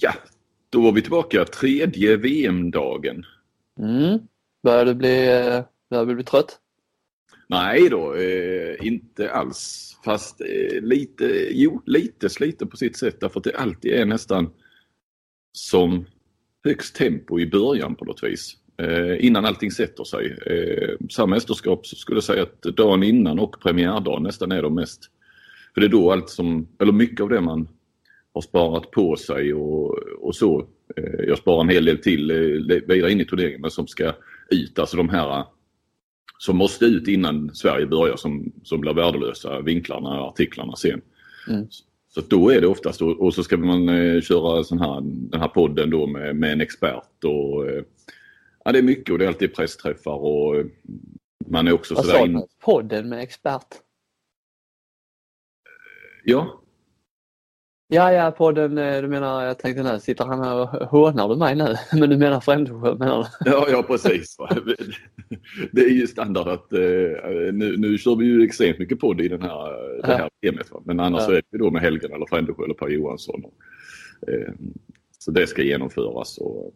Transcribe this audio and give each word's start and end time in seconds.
Ja, 0.00 0.12
då 0.70 0.82
var 0.82 0.92
vi 0.92 1.02
tillbaka. 1.02 1.44
Tredje 1.44 2.16
VM-dagen. 2.16 3.24
Mm. 3.80 4.18
Börjar 4.62 4.84
du 4.84 4.94
bli, 4.94 5.26
börjar 5.90 6.06
du 6.06 6.14
bli 6.14 6.24
trött? 6.24 6.58
Nej 7.48 7.88
då, 7.88 8.14
eh, 8.14 8.86
inte 8.86 9.30
alls. 9.30 9.92
Fast 10.04 10.40
eh, 10.40 10.80
lite, 10.80 11.48
jo, 11.50 11.82
lite 11.86 12.28
sliten 12.28 12.68
på 12.68 12.76
sitt 12.76 12.96
sätt 12.96 13.20
därför 13.20 13.40
att 13.40 13.44
det 13.44 13.56
alltid 13.56 13.92
är 13.92 14.04
nästan 14.04 14.50
som 15.52 16.04
högst 16.64 16.96
tempo 16.96 17.40
i 17.40 17.46
början 17.46 17.94
på 17.94 18.04
något 18.04 18.22
vis. 18.22 18.56
Eh, 18.76 19.26
innan 19.26 19.44
allting 19.44 19.70
sätter 19.70 20.04
sig. 20.04 20.38
Eh, 20.46 21.06
samma 21.10 21.34
mästerskap 21.34 21.86
så 21.86 21.96
skulle 21.96 22.16
jag 22.16 22.24
säga 22.24 22.42
att 22.42 22.62
dagen 22.62 23.02
innan 23.02 23.38
och 23.38 23.60
premiärdagen 23.60 24.22
nästan 24.22 24.52
är 24.52 24.62
de 24.62 24.74
mest. 24.74 25.10
För 25.74 25.80
det 25.80 25.86
är 25.86 25.90
då 25.90 26.12
allt 26.12 26.28
som, 26.30 26.68
eller 26.78 26.92
mycket 26.92 27.20
av 27.20 27.28
det 27.28 27.40
man 27.40 27.68
har 28.36 28.40
sparat 28.42 28.90
på 28.90 29.16
sig 29.16 29.54
och, 29.54 29.98
och 29.98 30.36
så. 30.36 30.66
Eh, 30.96 31.24
jag 31.26 31.38
sparar 31.38 31.60
en 31.60 31.68
hel 31.68 31.84
del 31.84 31.98
till 31.98 32.30
eh, 32.30 32.36
vidare 32.86 33.12
in 33.12 33.20
i 33.20 33.24
turneringen 33.24 33.60
men 33.60 33.70
som 33.70 33.86
ska 33.86 34.12
ut. 34.50 34.78
Alltså 34.78 34.96
de 34.96 35.08
här 35.08 35.44
som 36.38 36.56
måste 36.56 36.84
ut 36.84 37.08
innan 37.08 37.54
Sverige 37.54 37.86
börjar 37.86 38.16
som, 38.16 38.52
som 38.62 38.80
blir 38.80 38.94
värdelösa, 38.94 39.60
vinklarna 39.60 40.20
och 40.20 40.28
artiklarna 40.28 40.76
sen. 40.76 41.00
Mm. 41.48 41.66
Så 42.08 42.20
då 42.20 42.50
är 42.50 42.60
det 42.60 42.66
oftast, 42.66 43.02
och, 43.02 43.34
så 43.34 43.42
ska 43.42 43.56
man 43.56 43.88
eh, 43.88 44.20
köra 44.20 44.64
sån 44.64 44.80
här, 44.80 45.00
den 45.02 45.40
här 45.40 45.48
podden 45.48 45.90
då 45.90 46.06
med, 46.06 46.36
med 46.36 46.52
en 46.52 46.60
expert 46.60 47.24
och 47.24 47.66
ja, 48.64 48.72
det 48.72 48.78
är 48.78 48.82
mycket 48.82 49.12
och 49.12 49.18
det 49.18 49.24
är 49.24 49.28
alltid 49.28 49.54
pressträffar 49.54 50.14
och 50.14 50.64
man 51.46 51.68
är 51.68 51.72
också 51.72 51.94
Vad 51.94 52.04
sådär... 52.04 52.18
Vad 52.18 52.28
in... 52.28 52.42
Podden 52.60 53.08
med 53.08 53.20
expert? 53.20 53.66
Ja, 56.24 56.62
Ja, 57.88 58.12
ja, 58.12 58.30
podden, 58.30 58.78
eh, 58.78 59.02
du 59.02 59.08
menar, 59.08 59.44
jag 59.44 59.58
tänkte 59.58 59.82
nu, 59.82 60.00
sitter 60.00 60.24
han 60.24 60.44
här 60.44 60.54
och 60.54 60.68
hånar 60.88 61.28
du 61.28 61.36
mig 61.36 61.54
nu? 61.54 61.74
Men 62.00 62.10
du 62.10 62.16
menar 62.16 62.40
Frändesjö 62.40 62.94
menar 62.94 63.18
du? 63.18 63.50
Ja, 63.50 63.66
ja 63.70 63.82
precis. 63.82 64.36
Det 65.72 65.80
är 65.80 65.90
ju 65.90 66.06
standard 66.06 66.48
att 66.48 66.72
eh, 66.72 66.80
nu, 67.52 67.76
nu 67.76 67.98
kör 67.98 68.16
vi 68.16 68.24
ju 68.24 68.44
extremt 68.44 68.78
mycket 68.78 69.00
podd 69.00 69.20
i 69.20 69.28
den 69.28 69.42
här, 69.42 70.02
det 70.02 70.16
här 70.16 70.30
temat. 70.42 70.84
Men 70.84 71.00
annars 71.00 71.22
ja. 71.28 71.36
är 71.36 71.42
det 71.50 71.58
då 71.58 71.70
med 71.70 71.82
Helgen 71.82 72.12
eller 72.12 72.26
Frändesjö 72.26 72.64
eller 72.64 72.74
Per 72.74 72.88
Johansson. 72.88 73.44
Och, 73.44 73.54
eh, 74.28 74.52
så 75.18 75.30
det 75.30 75.46
ska 75.46 75.62
genomföras. 75.62 76.38
Och... 76.38 76.74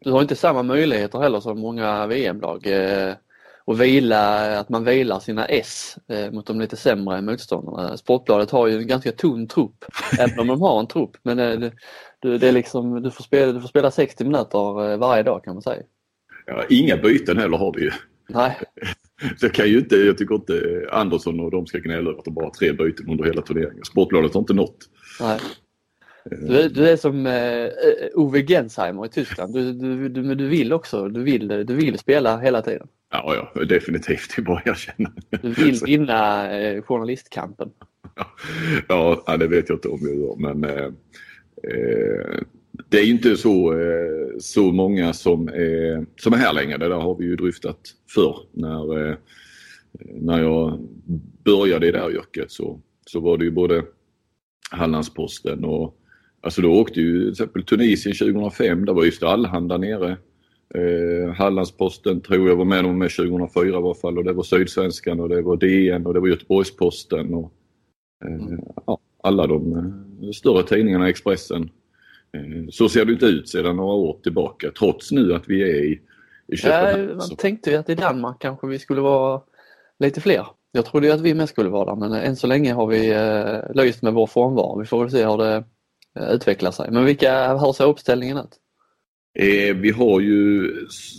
Du 0.00 0.10
har 0.10 0.22
inte 0.22 0.36
samma 0.36 0.62
möjligheter 0.62 1.18
heller 1.18 1.40
som 1.40 1.60
många 1.60 2.06
VM-lag 2.06 2.66
och 3.68 3.80
vila, 3.80 4.58
att 4.58 4.68
man 4.68 4.84
vilar 4.84 5.20
sina 5.20 5.44
S 5.44 5.96
eh, 6.08 6.30
mot 6.32 6.46
de 6.46 6.60
lite 6.60 6.76
sämre 6.76 7.22
motståndarna. 7.22 7.96
Sportbladet 7.96 8.50
har 8.50 8.66
ju 8.66 8.76
en 8.78 8.86
ganska 8.86 9.12
tunn 9.12 9.48
trupp, 9.48 9.84
även 10.18 10.38
om 10.38 10.46
de 10.46 10.60
har 10.60 10.80
en 10.80 10.86
trupp. 10.86 11.16
Men 11.22 11.38
eh, 11.38 11.70
det, 12.22 12.38
det 12.38 12.48
är 12.48 12.52
liksom, 12.52 13.02
du, 13.02 13.10
får 13.10 13.24
spela, 13.24 13.52
du 13.52 13.60
får 13.60 13.68
spela 13.68 13.90
60 13.90 14.24
minuter 14.24 14.90
eh, 14.90 14.98
varje 14.98 15.22
dag 15.22 15.44
kan 15.44 15.54
man 15.54 15.62
säga. 15.62 15.82
Ja, 16.46 16.64
inga 16.68 16.96
byten 16.96 17.38
heller 17.38 17.58
har 17.58 17.72
du 17.72 17.80
ju. 17.80 17.90
Nej. 18.28 18.58
Så 19.40 19.48
kan 19.48 19.68
ju 19.68 19.78
inte, 19.78 19.96
jag 19.96 20.18
tycker 20.18 20.34
inte 20.34 20.84
Andersson 20.92 21.40
och 21.40 21.50
de 21.50 21.66
ska 21.66 21.78
gnälla 21.78 22.10
över 22.10 22.18
att 22.18 22.24
de 22.24 22.34
bara 22.34 22.46
har 22.46 22.50
tre 22.50 22.72
byten 22.72 23.10
under 23.10 23.24
hela 23.24 23.42
turneringen. 23.42 23.84
Sportbladet 23.84 24.34
har 24.34 24.40
inte 24.40 24.54
nått. 24.54 24.78
Nej. 25.20 25.38
Du, 26.24 26.68
du, 26.68 26.88
är 26.88 26.96
som 26.96 27.26
uh, 27.26 27.70
Ove 28.14 28.42
Gensheimer 28.46 29.06
i 29.06 29.08
Tyskland. 29.08 29.54
Du, 29.54 29.72
du, 29.72 30.08
du, 30.08 30.34
du 30.34 30.48
vill 30.48 30.72
också, 30.72 31.08
du 31.08 31.22
vill, 31.22 31.48
du 31.48 31.74
vill 31.74 31.98
spela 31.98 32.38
hela 32.38 32.62
tiden. 32.62 32.88
Ja, 33.10 33.50
ja 33.54 33.64
definitivt. 33.64 34.36
Det 34.36 34.42
är 34.42 34.44
bara 34.44 34.58
att 34.58 34.66
erkänna. 34.66 35.12
Du 35.42 35.52
vill 35.52 35.80
vinna 35.84 36.50
eh, 36.58 36.82
journalistkampen. 36.82 37.70
ja, 38.88 39.36
det 39.38 39.46
vet 39.46 39.68
jag 39.68 39.76
inte 39.76 39.88
om 39.88 39.98
jag 40.02 40.16
gör 40.16 40.36
men 40.36 40.64
eh, 40.64 40.84
eh, 41.62 42.40
det 42.88 42.98
är 42.98 43.06
inte 43.06 43.36
så, 43.36 43.80
eh, 43.80 44.38
så 44.38 44.72
många 44.72 45.12
som 45.12 45.48
är, 45.48 46.06
som 46.16 46.32
är 46.32 46.36
här 46.36 46.52
längre. 46.52 46.78
Det 46.78 46.88
där 46.88 46.96
har 46.96 47.14
vi 47.14 47.24
ju 47.24 47.36
dryftat 47.36 47.80
förr. 48.14 48.36
När, 48.52 49.10
eh, 49.10 49.16
när 50.04 50.42
jag 50.42 50.88
började 51.44 51.88
i 51.88 51.92
det 51.92 51.98
här 51.98 52.10
yrket 52.10 52.50
så, 52.50 52.80
så 53.06 53.20
var 53.20 53.38
det 53.38 53.44
ju 53.44 53.50
både 53.50 53.84
Hallandsposten 54.70 55.64
och 55.64 55.94
Alltså 56.40 56.62
då 56.62 56.80
åkte 56.80 57.00
ju 57.00 57.20
till 57.20 57.30
exempel 57.30 57.64
Tunisien 57.64 58.14
2005, 58.14 58.84
där 58.84 58.92
var 58.92 59.04
just 59.04 59.22
Allehanda 59.22 59.76
nere. 59.76 60.16
Eh, 60.74 61.32
Hallandsposten 61.34 62.20
tror 62.20 62.48
jag 62.48 62.56
var 62.56 62.64
med 62.64 62.84
dem 62.84 62.98
med 62.98 63.10
2004 63.10 63.68
i 63.68 63.72
alla 63.72 63.94
fall 63.94 64.18
och 64.18 64.24
det 64.24 64.32
var 64.32 64.42
Sydsvenskan 64.42 65.20
och 65.20 65.28
det 65.28 65.42
var 65.42 65.56
DN 65.56 66.06
och 66.06 66.14
det 66.14 66.20
var 66.20 66.28
Göteborgsposten 66.28 67.34
och 67.34 67.52
eh, 68.24 68.34
mm. 68.34 68.60
ja, 68.86 68.98
alla 69.22 69.46
de 69.46 69.72
eh, 69.76 70.30
större 70.30 70.62
tidningarna, 70.62 71.08
Expressen. 71.08 71.70
Eh, 72.32 72.68
så 72.70 72.88
ser 72.88 73.04
det 73.04 73.12
inte 73.12 73.26
ut 73.26 73.48
sedan 73.48 73.76
några 73.76 73.94
år 73.94 74.20
tillbaka 74.22 74.70
trots 74.78 75.12
nu 75.12 75.34
att 75.34 75.48
vi 75.48 75.62
är 75.62 75.84
i, 75.84 76.00
i 76.46 76.56
Köpenhamn. 76.56 77.08
Ja, 77.08 77.14
man 77.16 77.36
tänkte 77.36 77.70
ju 77.70 77.76
att 77.76 77.88
i 77.88 77.94
Danmark 77.94 78.36
kanske 78.40 78.66
vi 78.66 78.78
skulle 78.78 79.00
vara 79.00 79.40
lite 79.98 80.20
fler. 80.20 80.46
Jag 80.72 80.84
trodde 80.84 81.06
ju 81.06 81.12
att 81.12 81.20
vi 81.20 81.34
med 81.34 81.48
skulle 81.48 81.68
vara 81.68 81.84
där 81.84 82.08
men 82.08 82.12
än 82.12 82.36
så 82.36 82.46
länge 82.46 82.72
har 82.72 82.86
vi 82.86 83.10
eh, 83.10 83.74
löst 83.74 84.02
med 84.02 84.12
vår 84.12 84.26
frånvaro. 84.26 84.80
Vi 84.80 84.86
får 84.86 85.00
väl 85.00 85.10
se 85.10 85.26
hur 85.26 85.36
det 85.36 85.64
eh, 86.18 86.30
utvecklar 86.30 86.70
sig. 86.70 86.90
Men 86.90 87.04
vilka, 87.04 87.56
hur 87.56 87.72
ser 87.72 87.84
uppställningen 87.84 88.36
ut? 88.36 88.58
Eh, 89.38 89.76
vi 89.76 89.90
har 89.90 90.20
ju 90.20 90.70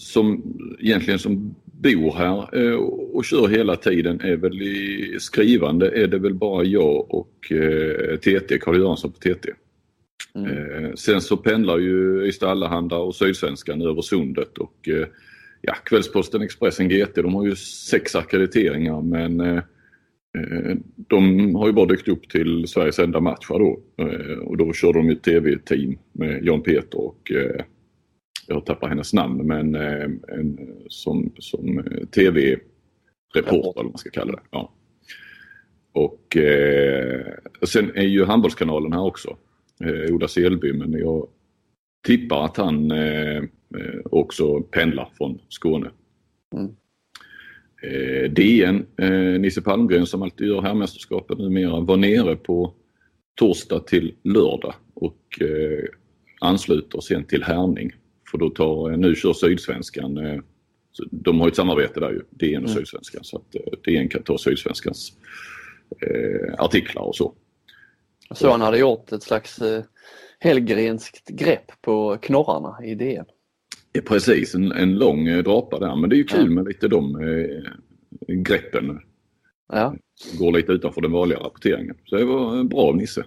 som 0.02 0.44
egentligen 0.80 1.20
som 1.20 1.56
bor 1.64 2.14
här 2.14 2.66
eh, 2.66 2.76
och 3.14 3.26
kör 3.26 3.48
hela 3.48 3.76
tiden 3.76 4.22
är 4.22 4.36
väl 4.36 4.62
i 4.62 5.18
skrivande 5.20 5.92
är 6.04 6.08
det 6.08 6.20
väl 6.20 6.34
bara 6.34 6.64
jag 6.64 7.14
och 7.14 7.52
eh, 7.52 8.18
TT, 8.18 8.60
Karl-Göransson 8.60 9.12
på 9.12 9.20
TT. 9.20 9.50
Mm. 10.36 10.86
Eh, 10.86 10.94
sen 10.94 11.22
så 11.22 11.38
pendlar 11.38 11.78
ju 11.78 12.26
Ystad 12.28 12.50
Allehanda 12.52 12.98
och 12.98 13.16
Sydsvenskan 13.16 13.82
över 13.82 14.02
sundet 14.02 14.58
och 14.58 14.90
eh, 14.90 15.08
ja, 15.62 15.74
Kvällsposten, 15.86 16.42
Expressen, 16.42 16.90
GT 16.90 17.16
de 17.16 17.36
har 17.36 17.46
ju 17.46 17.56
sex 17.56 18.16
akkrediteringar 18.16 19.02
men 19.02 19.40
eh, 19.40 19.64
de 20.96 21.56
har 21.56 21.68
ju 21.68 21.74
bara 21.74 21.86
dykt 21.86 22.08
upp 22.08 22.30
till 22.30 22.68
Sveriges 22.68 23.00
enda 23.00 23.20
matcher 23.20 23.60
då 23.60 23.80
och 24.46 24.58
då 24.58 24.74
kör 24.74 24.94
de 24.94 25.10
ju 25.10 25.16
tv-team 25.16 25.98
med 26.12 26.44
Jan 26.44 26.62
Peter 26.62 27.00
och 27.00 27.32
jag 28.50 28.66
tappar 28.66 28.90
hennes 28.90 29.14
namn, 29.14 29.48
men 29.48 29.76
eh, 29.76 30.10
en, 30.28 30.76
som, 30.88 31.32
som 31.40 31.84
tv-reporter 32.12 33.60
eller 33.60 33.74
vad 33.76 33.86
man 33.86 33.98
ska 33.98 34.10
kalla 34.10 34.32
det. 34.32 34.42
Ja. 34.52 34.74
Och 35.92 36.38
eh, 36.38 37.26
sen 37.68 37.92
är 37.96 38.08
ju 38.08 38.26
handbollskanalen 38.26 38.94
här 38.94 39.04
också, 39.04 39.38
eh, 39.84 40.16
Ola 40.16 40.28
Selby, 40.28 40.74
men 40.74 40.94
jag 40.94 41.28
tippar 42.08 42.46
att 42.46 42.58
han 42.58 42.92
eh, 42.92 43.38
eh 43.38 44.00
också 44.04 44.62
pendlar 44.62 45.10
från 45.18 45.40
Skåne. 45.50 45.92
Mm. 46.56 46.76
Eh, 47.82 48.32
DN, 48.32 48.86
eh, 48.98 49.40
Nisse 49.40 49.62
Palmgren 49.62 50.06
som 50.06 50.22
alltid 50.22 50.48
gör 50.48 50.62
herrmästerskapet 50.62 51.38
numera, 51.38 51.80
var 51.80 51.98
nere 51.98 52.36
på 52.36 52.74
torsdag 53.40 53.80
till 53.80 54.14
lördag 54.24 54.74
och 54.94 55.42
eh, 55.42 55.86
ansluter 56.42 57.00
sen 57.00 57.24
till 57.24 57.44
Härning 57.44 57.92
för 58.32 58.38
då 58.38 58.50
tar, 58.50 58.98
nu 58.98 59.16
kör 59.16 59.34
Sydsvenskan, 59.34 60.18
eh, 60.18 60.40
de 61.12 61.40
har 61.40 61.48
ett 61.48 61.56
samarbete 61.56 62.00
där 62.00 62.12
ju, 62.12 62.22
DN 62.30 62.64
och 62.64 62.70
mm. 62.70 62.80
Sydsvenskan, 62.80 63.24
så 63.24 63.38
att 63.38 63.56
eh, 63.56 63.62
DN 63.84 64.10
kan 64.10 64.24
ta 64.24 64.38
Sydsvenskans 64.38 65.14
eh, 66.02 66.54
artiklar 66.64 67.04
och 67.04 67.16
så. 67.16 67.34
Så 68.32 68.52
han 68.52 68.62
hade 68.62 68.78
gjort 68.78 69.12
ett 69.12 69.24
slags 69.24 69.60
eh, 69.62 69.84
helgrenskt 70.40 71.28
grepp 71.28 71.72
på 71.82 72.18
knorrarna 72.22 72.86
i 72.86 72.96
DN? 72.96 73.26
Ja, 73.92 74.02
precis, 74.06 74.56
en, 74.56 74.72
en 74.72 74.98
lång 74.98 75.28
eh, 75.28 75.44
drapa 75.44 75.80
där, 75.80 75.96
men 75.96 76.10
det 76.10 76.16
är 76.16 76.18
ju 76.18 76.24
kul 76.24 76.46
ja. 76.46 76.50
med 76.52 76.66
lite 76.66 76.88
de 76.88 77.16
eh, 77.16 77.72
greppen. 78.36 79.00
Ja. 79.72 79.96
Går 80.40 80.52
lite 80.52 80.72
utanför 80.72 81.02
den 81.02 81.12
vanliga 81.12 81.40
rapporteringen. 81.40 81.98
Så 82.06 82.16
det 82.16 82.26
var 82.26 82.64
bra 82.64 82.80
av 82.82 82.96
Nisse. 82.96 83.26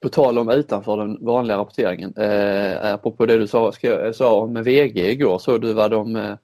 På 0.00 0.08
tal 0.08 0.38
om 0.38 0.50
utanför 0.50 0.96
den 0.96 1.24
vanliga 1.24 1.58
rapporteringen, 1.58 2.14
eh, 2.16 2.94
apropå 2.94 3.26
det 3.26 3.38
du 3.38 3.46
sa, 3.46 3.72
ska, 3.72 4.12
sa 4.12 4.46
med 4.46 4.64
VG 4.64 5.10
igår, 5.10 5.38
såg 5.38 5.60
du 5.60 5.72
vad 5.72 5.90
de 5.90 6.16
eh, 6.16 6.34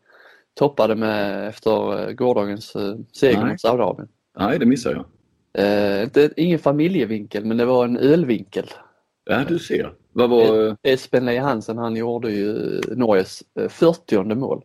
toppade 0.54 0.94
med 0.94 1.48
efter 1.48 2.08
eh, 2.08 2.12
gårdagens 2.12 2.76
eh, 2.76 2.94
seger 3.12 3.46
mot 3.46 3.60
Saudiarabien? 3.60 4.08
Nej, 4.38 4.58
det 4.58 4.66
missade 4.66 4.94
jag. 4.94 5.04
Eh, 5.54 6.02
inte, 6.02 6.30
ingen 6.36 6.58
familjevinkel 6.58 7.44
men 7.44 7.56
det 7.56 7.64
var 7.64 7.84
en 7.84 7.96
ölvinkel. 7.96 8.70
Ja, 9.24 9.44
du 9.48 9.58
ser. 9.58 9.94
Vad 10.12 10.30
var... 10.30 10.66
Eh, 10.66 10.74
Espen 10.82 11.24
Leie 11.24 11.40
Hansen 11.40 11.78
han 11.78 11.96
gjorde 11.96 12.30
ju 12.30 12.80
Norges 12.88 13.42
40 13.68 14.14
eh, 14.14 14.24
mål 14.24 14.64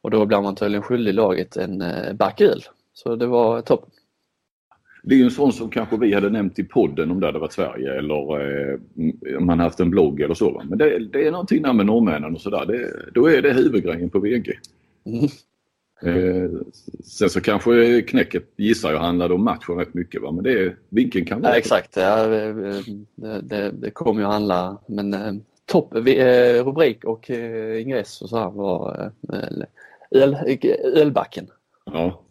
och 0.00 0.10
då 0.10 0.26
blev 0.26 0.42
man 0.42 0.54
tydligen 0.54 0.82
skyldig 0.82 1.14
laget 1.14 1.56
en 1.56 1.84
back 2.12 2.40
öl. 2.40 2.62
Så 2.92 3.16
det 3.16 3.26
var 3.26 3.60
toppen. 3.60 3.90
Det 5.06 5.14
är 5.14 5.18
ju 5.18 5.24
en 5.24 5.30
sån 5.30 5.52
som 5.52 5.70
kanske 5.70 5.96
vi 5.96 6.14
hade 6.14 6.30
nämnt 6.30 6.58
i 6.58 6.64
podden 6.64 7.10
om 7.10 7.20
det 7.20 7.26
hade 7.26 7.38
varit 7.38 7.52
Sverige 7.52 7.98
eller 7.98 8.40
eh, 8.72 8.78
om 9.38 9.46
man 9.46 9.60
haft 9.60 9.80
en 9.80 9.90
blogg 9.90 10.20
eller 10.20 10.34
så. 10.34 10.62
Men 10.68 10.78
det, 10.78 10.98
det 10.98 11.26
är 11.26 11.30
någonting 11.30 11.62
där 11.62 11.72
med 11.72 11.86
norrmännen 11.86 12.34
och 12.34 12.40
sådär. 12.40 12.90
Då 13.14 13.26
är 13.26 13.42
det 13.42 13.52
huvudgrejen 13.52 14.10
på 14.10 14.18
VG. 14.18 14.52
Mm. 15.04 15.28
Eh, 16.02 16.50
sen 17.04 17.30
så 17.30 17.40
kanske 17.40 18.02
knäcket 18.02 18.44
gissar 18.56 18.92
jag 18.92 18.98
handlade 18.98 19.34
om 19.34 19.44
matchen 19.44 19.78
rätt 19.78 19.94
mycket 19.94 20.22
va? 20.22 20.32
men 20.32 20.44
det, 20.44 20.74
vinkeln 20.88 21.24
kan 21.24 21.40
vara... 21.40 21.52
Ja, 21.52 21.58
exakt, 21.58 21.96
ja, 21.96 22.26
det, 22.26 22.82
det, 23.42 23.70
det 23.70 23.90
kommer 23.90 24.20
ju 24.20 24.26
handla 24.26 24.78
men 24.86 25.14
eh, 25.14 25.32
topp, 25.66 25.94
eh, 25.94 26.64
rubrik 26.64 27.04
och 27.04 27.30
eh, 27.30 27.82
ingress 27.82 28.22
och 28.22 28.28
så 28.28 28.38
här 28.38 28.50
var 28.50 29.12
eh, 29.32 30.20
öl, 30.22 30.36
ölbacken. 30.94 31.46
Ja. 31.84 32.22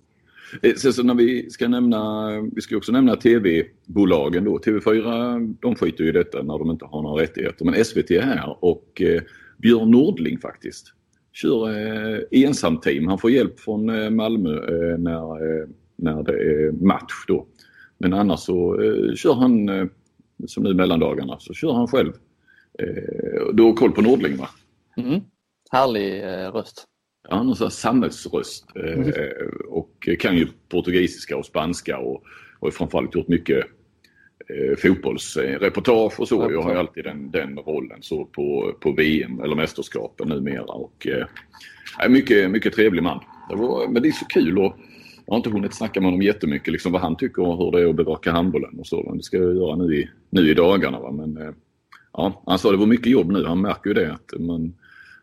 Eh, 0.61 0.73
Sen 0.73 0.93
så 0.93 1.03
när 1.03 1.13
vi 1.15 1.49
ska 1.49 1.67
nämna, 1.67 2.29
vi 2.41 2.61
ska 2.61 2.77
också 2.77 2.91
nämna 2.91 3.15
tv-bolagen 3.15 4.43
då. 4.43 4.57
TV4 4.57 5.55
de 5.61 5.75
skiter 5.75 6.03
ju 6.03 6.09
i 6.09 6.13
detta 6.13 6.43
när 6.43 6.59
de 6.59 6.71
inte 6.71 6.85
har 6.85 7.01
några 7.01 7.23
rättigheter 7.23 7.65
men 7.65 7.85
SVT 7.85 8.11
är 8.11 8.21
här 8.21 8.57
och 8.65 9.01
eh, 9.01 9.21
Björn 9.57 9.91
Nordling 9.91 10.39
faktiskt 10.39 10.93
kör 11.33 11.69
eh, 11.69 12.19
ensamteam. 12.31 13.07
Han 13.07 13.17
får 13.17 13.31
hjälp 13.31 13.59
från 13.59 13.89
eh, 13.89 14.09
Malmö 14.09 14.49
eh, 14.53 14.97
när, 14.97 15.61
eh, 15.61 15.67
när 15.95 16.23
det 16.23 16.33
är 16.33 16.71
match 16.71 17.25
då. 17.27 17.45
Men 17.97 18.13
annars 18.13 18.39
så 18.39 18.81
eh, 18.81 19.13
kör 19.15 19.33
han, 19.33 19.69
eh, 19.69 19.85
som 20.47 20.63
nu 20.63 20.73
mellandagarna, 20.73 21.39
så 21.39 21.53
kör 21.53 21.73
han 21.73 21.87
själv. 21.87 22.13
Eh, 22.79 23.53
du 23.53 23.63
har 23.63 23.73
koll 23.73 23.91
på 23.91 24.01
Nordling 24.01 24.37
va? 24.37 24.49
Mm. 24.97 25.21
Härlig 25.71 26.23
eh, 26.23 26.51
röst. 26.51 26.85
Ja, 27.29 27.35
har 27.35 27.65
en 27.65 27.71
samhällsröst 27.71 28.65
eh, 28.75 28.93
mm. 28.93 29.11
och 29.69 30.09
kan 30.19 30.37
ju 30.37 30.47
portugisiska 30.69 31.37
och 31.37 31.45
spanska 31.45 31.97
och, 31.97 32.23
och 32.59 32.73
framförallt 32.73 33.15
gjort 33.15 33.27
mycket 33.27 33.65
eh, 34.49 34.77
fotbollsreportage 34.77 36.19
och 36.19 36.27
så. 36.27 36.51
Jag 36.51 36.61
har 36.61 36.71
ju 36.71 36.79
alltid 36.79 37.03
den, 37.03 37.31
den 37.31 37.57
rollen 37.57 38.01
så 38.01 38.25
på, 38.25 38.75
på 38.79 38.91
VM 38.91 39.39
eller 39.39 39.55
mästerskapen 39.55 40.29
numera. 40.29 40.63
Och, 40.63 41.07
eh, 41.07 42.09
mycket, 42.09 42.51
mycket 42.51 42.73
trevlig 42.73 43.03
man. 43.03 43.19
Det 43.49 43.55
var, 43.55 43.87
men 43.87 44.01
det 44.01 44.07
är 44.07 44.11
så 44.11 44.25
kul 44.25 44.57
och 44.57 44.77
jag 45.25 45.33
har 45.33 45.37
inte 45.37 45.49
hunnit 45.49 45.73
snacka 45.73 46.01
med 46.01 46.07
honom 46.07 46.21
jättemycket 46.21 46.73
liksom 46.73 46.91
vad 46.91 47.01
han 47.01 47.15
tycker 47.15 47.41
och 47.41 47.57
hur 47.57 47.71
det 47.71 47.81
är 47.81 47.89
att 47.89 47.95
bevaka 47.95 48.31
handbollen 48.31 48.79
och 48.79 48.87
så. 48.87 49.03
Men 49.07 49.17
det 49.17 49.23
ska 49.23 49.37
jag 49.37 49.55
göra 49.55 49.75
nu 49.75 49.95
i, 49.95 50.09
nu 50.29 50.51
i 50.51 50.53
dagarna. 50.53 50.99
Va? 50.99 51.11
Men, 51.11 51.37
eh, 51.37 51.53
ja, 52.13 52.43
han 52.45 52.59
sa 52.59 52.71
det 52.71 52.77
var 52.77 52.85
mycket 52.85 53.11
jobb 53.11 53.31
nu. 53.31 53.45
Han 53.45 53.61
märker 53.61 53.87
ju 53.87 53.93
det. 53.93 54.13
Att 54.13 54.39
man, 54.39 54.73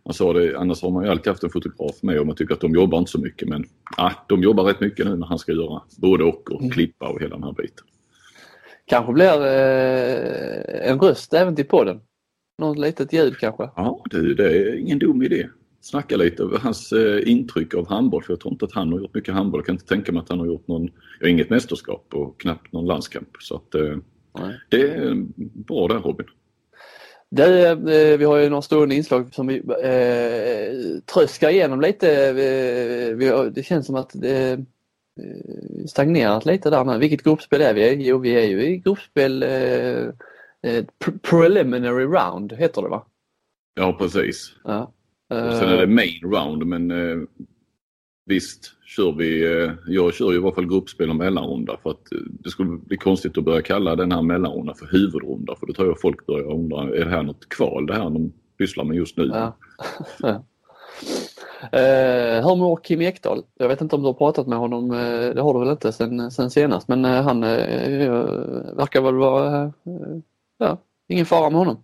han 0.04 0.14
sa 0.14 0.32
det, 0.32 0.58
annars 0.58 0.82
har 0.82 0.90
man 0.90 1.04
ju 1.04 1.10
alltid 1.10 1.26
haft 1.26 1.44
en 1.44 1.50
fotograf 1.50 2.02
med 2.02 2.20
och 2.20 2.26
man 2.26 2.36
tycker 2.36 2.54
att 2.54 2.60
de 2.60 2.74
jobbar 2.74 2.98
inte 2.98 3.10
så 3.10 3.20
mycket. 3.20 3.48
Men 3.48 3.64
ja, 3.96 4.12
de 4.28 4.42
jobbar 4.42 4.64
rätt 4.64 4.80
mycket 4.80 5.06
nu 5.06 5.16
när 5.16 5.26
han 5.26 5.38
ska 5.38 5.52
göra 5.52 5.82
både 5.98 6.24
och 6.24 6.50
och 6.50 6.60
mm. 6.60 6.70
klippa 6.70 7.08
och 7.08 7.20
hela 7.20 7.34
den 7.34 7.44
här 7.44 7.52
biten. 7.52 7.86
Kanske 8.84 9.12
blir 9.12 9.46
eh, 9.46 10.90
en 10.90 11.00
röst 11.00 11.34
även 11.34 11.56
till 11.56 11.64
podden. 11.64 12.00
Något 12.58 12.78
litet 12.78 13.12
ljud 13.12 13.38
kanske? 13.38 13.70
Ja 13.76 14.02
du, 14.10 14.34
det 14.34 14.46
är 14.46 14.74
ingen 14.74 14.98
dum 14.98 15.22
idé. 15.22 15.48
Snacka 15.80 16.16
lite 16.16 16.42
över 16.42 16.58
hans 16.58 16.92
eh, 16.92 17.28
intryck 17.28 17.74
av 17.74 17.88
handboll 17.88 18.22
för 18.22 18.32
jag 18.32 18.40
tror 18.40 18.52
inte 18.52 18.64
att 18.64 18.72
han 18.72 18.92
har 18.92 19.00
gjort 19.00 19.14
mycket 19.14 19.34
handboll. 19.34 19.58
Jag 19.58 19.66
kan 19.66 19.74
inte 19.74 19.86
tänka 19.86 20.12
mig 20.12 20.20
att 20.20 20.28
han 20.28 20.38
har 20.38 20.46
gjort 20.46 20.68
någon, 20.68 20.90
ja, 21.20 21.28
inget 21.28 21.50
mästerskap 21.50 22.06
och 22.14 22.40
knappt 22.40 22.72
någon 22.72 22.86
landskamp. 22.86 23.28
Så 23.40 23.56
att, 23.56 23.74
eh, 23.74 23.96
det 24.68 24.80
är 24.80 25.14
bra 25.38 25.88
där 25.88 25.98
Robin. 25.98 26.26
Det, 27.34 27.70
eh, 27.70 28.18
vi 28.18 28.24
har 28.24 28.36
ju 28.36 28.48
några 28.48 28.62
stående 28.62 28.94
inslag 28.94 29.34
som 29.34 29.46
vi 29.46 29.56
eh, 29.58 31.02
tröskar 31.14 31.50
igenom 31.50 31.80
lite. 31.80 32.32
Vi, 33.16 33.50
det 33.54 33.62
känns 33.62 33.86
som 33.86 33.94
att 33.94 34.10
det, 34.14 34.64
Eh, 35.20 35.86
stagnerat 35.86 36.46
lite 36.46 36.70
där 36.70 36.84
nu. 36.84 36.98
Vilket 36.98 37.22
gruppspel 37.22 37.60
är 37.60 37.74
vi 37.74 37.88
i? 37.88 38.08
Jo, 38.08 38.18
vi 38.18 38.30
är 38.30 38.46
ju 38.46 38.62
i 38.62 38.76
gruppspel 38.76 39.42
eh, 39.42 40.06
eh 40.62 40.84
preliminary 41.22 42.04
round 42.04 42.52
heter 42.52 42.82
det 42.82 42.88
va? 42.88 43.06
Ja, 43.74 43.96
precis. 43.98 44.54
Ja. 44.64 44.92
Och 45.28 45.52
sen 45.52 45.68
är 45.68 45.76
det 45.76 45.86
main 45.86 46.20
round 46.22 46.66
men 46.66 46.90
visst 48.32 48.72
kör 48.84 49.12
vi, 49.12 49.44
eh, 49.44 49.72
jag 49.86 50.14
kör 50.14 50.30
ju 50.30 50.36
i 50.36 50.40
varje 50.40 50.54
fall 50.54 50.68
gruppspel 50.68 51.10
och 51.10 51.16
mellanrunda 51.16 51.76
för 51.82 51.90
att 51.90 52.12
eh, 52.12 52.18
det 52.30 52.50
skulle 52.50 52.70
bli 52.70 52.96
konstigt 52.96 53.38
att 53.38 53.44
börja 53.44 53.62
kalla 53.62 53.96
den 53.96 54.12
här 54.12 54.22
mellanrundan 54.22 54.74
för 54.74 54.86
huvudrunda 54.86 55.54
för 55.60 55.66
då 55.66 55.72
tror 55.72 55.88
jag 55.88 56.00
folk 56.00 56.26
börjar 56.26 56.52
undra, 56.52 56.82
är 56.82 57.04
det 57.04 57.10
här 57.10 57.22
något 57.22 57.48
kval 57.48 57.86
det 57.86 57.94
här 57.94 58.04
de 58.10 58.32
pysslar 58.58 58.84
med 58.84 58.96
just 58.96 59.16
nu? 59.16 59.32
Ja. 60.22 60.44
Eh, 61.72 62.48
hur 62.48 62.56
mår 62.56 62.76
Kim 62.76 63.00
Ekdahl? 63.00 63.42
Jag 63.58 63.68
vet 63.68 63.80
inte 63.80 63.96
om 63.96 64.02
du 64.02 64.08
har 64.08 64.14
pratat 64.14 64.46
med 64.46 64.58
honom, 64.58 64.90
eh, 64.90 65.34
det 65.34 65.40
har 65.40 65.54
du 65.54 65.60
väl 65.60 65.68
inte 65.68 65.92
sen, 65.92 66.30
sen 66.30 66.50
senast, 66.50 66.88
men 66.88 67.04
han 67.04 67.42
eh, 67.44 68.12
verkar 68.76 69.00
väl 69.00 69.14
vara, 69.14 69.62
eh, 69.64 69.70
ja, 70.58 70.78
ingen 71.08 71.26
fara 71.26 71.50
med 71.50 71.58
honom. 71.58 71.76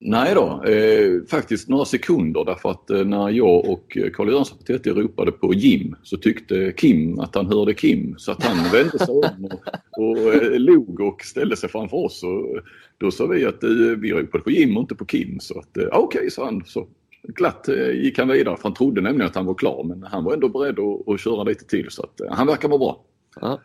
Nej 0.00 0.34
då, 0.34 0.64
eh, 0.64 1.24
faktiskt 1.30 1.68
några 1.68 1.84
sekunder 1.84 2.44
därför 2.44 2.70
att 2.70 2.90
eh, 2.90 3.04
när 3.04 3.30
jag 3.30 3.68
och 3.68 3.96
eh, 3.96 4.10
Carl 4.10 4.32
Jönsson 4.32 4.58
på 4.58 4.64
TT 4.64 4.90
ropade 4.90 5.32
på 5.32 5.54
Jim 5.54 5.96
så 6.02 6.16
tyckte 6.16 6.72
Kim 6.76 7.20
att 7.20 7.34
han 7.34 7.46
hörde 7.46 7.74
Kim 7.74 8.14
så 8.18 8.32
att 8.32 8.42
han 8.42 8.72
vände 8.72 8.98
sig 8.98 9.14
om 9.14 9.44
och, 9.44 9.62
och 10.08 10.34
eh, 10.34 10.58
log 10.58 11.00
och 11.00 11.22
ställde 11.22 11.56
sig 11.56 11.68
framför 11.68 11.96
oss. 11.96 12.22
Och 12.22 12.56
eh, 12.56 12.62
då 12.98 13.10
sa 13.10 13.26
vi 13.26 13.46
att 13.46 13.62
eh, 13.62 13.70
vi 13.70 14.12
ropade 14.12 14.44
på 14.44 14.50
Jim 14.50 14.76
och 14.76 14.80
inte 14.80 14.94
på 14.94 15.04
Kim 15.04 15.40
så 15.40 15.58
att 15.58 15.76
eh, 15.76 15.84
ah, 15.92 15.98
okej, 15.98 16.18
okay, 16.18 16.30
sa 16.30 16.44
han. 16.44 16.62
Så 16.66 16.86
glatt 17.22 17.68
eh, 17.68 17.90
gick 17.90 18.18
han 18.18 18.28
vidare 18.28 18.56
för 18.56 18.62
han 18.62 18.74
trodde 18.74 19.00
nämligen 19.00 19.30
att 19.30 19.36
han 19.36 19.46
var 19.46 19.54
klar 19.54 19.84
men 19.84 20.02
han 20.02 20.24
var 20.24 20.32
ändå 20.32 20.48
beredd 20.48 20.78
att, 20.78 21.08
att 21.08 21.20
köra 21.20 21.42
lite 21.42 21.64
till 21.64 21.86
så 21.90 22.02
att 22.02 22.20
eh, 22.20 22.26
han 22.30 22.46
verkar 22.46 22.68
vara 22.68 22.78
bra. 22.78 23.04
Ja. 23.40 23.60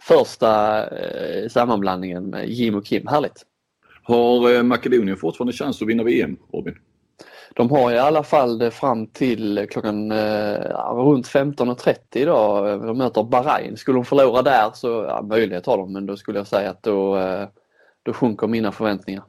Första 0.00 0.82
eh, 0.98 1.48
sammanblandningen 1.48 2.30
med 2.30 2.48
Jim 2.48 2.74
och 2.74 2.84
Kim, 2.84 3.06
härligt. 3.06 3.46
Har 4.06 4.54
eh, 4.54 4.62
Makedonien 4.62 5.16
fortfarande 5.16 5.52
chans 5.52 5.82
att 5.82 5.88
vinna 5.88 6.02
VM, 6.02 6.36
Robin? 6.52 6.74
De 7.54 7.70
har 7.70 7.92
i 7.92 7.98
alla 7.98 8.22
fall 8.22 8.58
det 8.58 8.70
fram 8.70 9.06
till 9.06 9.66
klockan 9.70 10.12
eh, 10.12 10.58
runt 10.94 11.28
15.30 11.28 11.96
idag. 12.12 12.80
De 12.86 12.98
möter 12.98 13.22
Bahrain. 13.22 13.76
Skulle 13.76 13.98
de 13.98 14.04
förlora 14.04 14.42
där 14.42 14.70
så, 14.74 14.88
ja, 14.88 15.22
möjlighet 15.22 15.66
har 15.66 15.78
de 15.78 15.92
men 15.92 16.06
då 16.06 16.16
skulle 16.16 16.38
jag 16.38 16.46
säga 16.46 16.70
att 16.70 16.82
då, 16.82 17.16
eh, 17.16 17.48
då 18.02 18.12
sjunker 18.12 18.46
mina 18.46 18.72
förväntningar. 18.72 19.24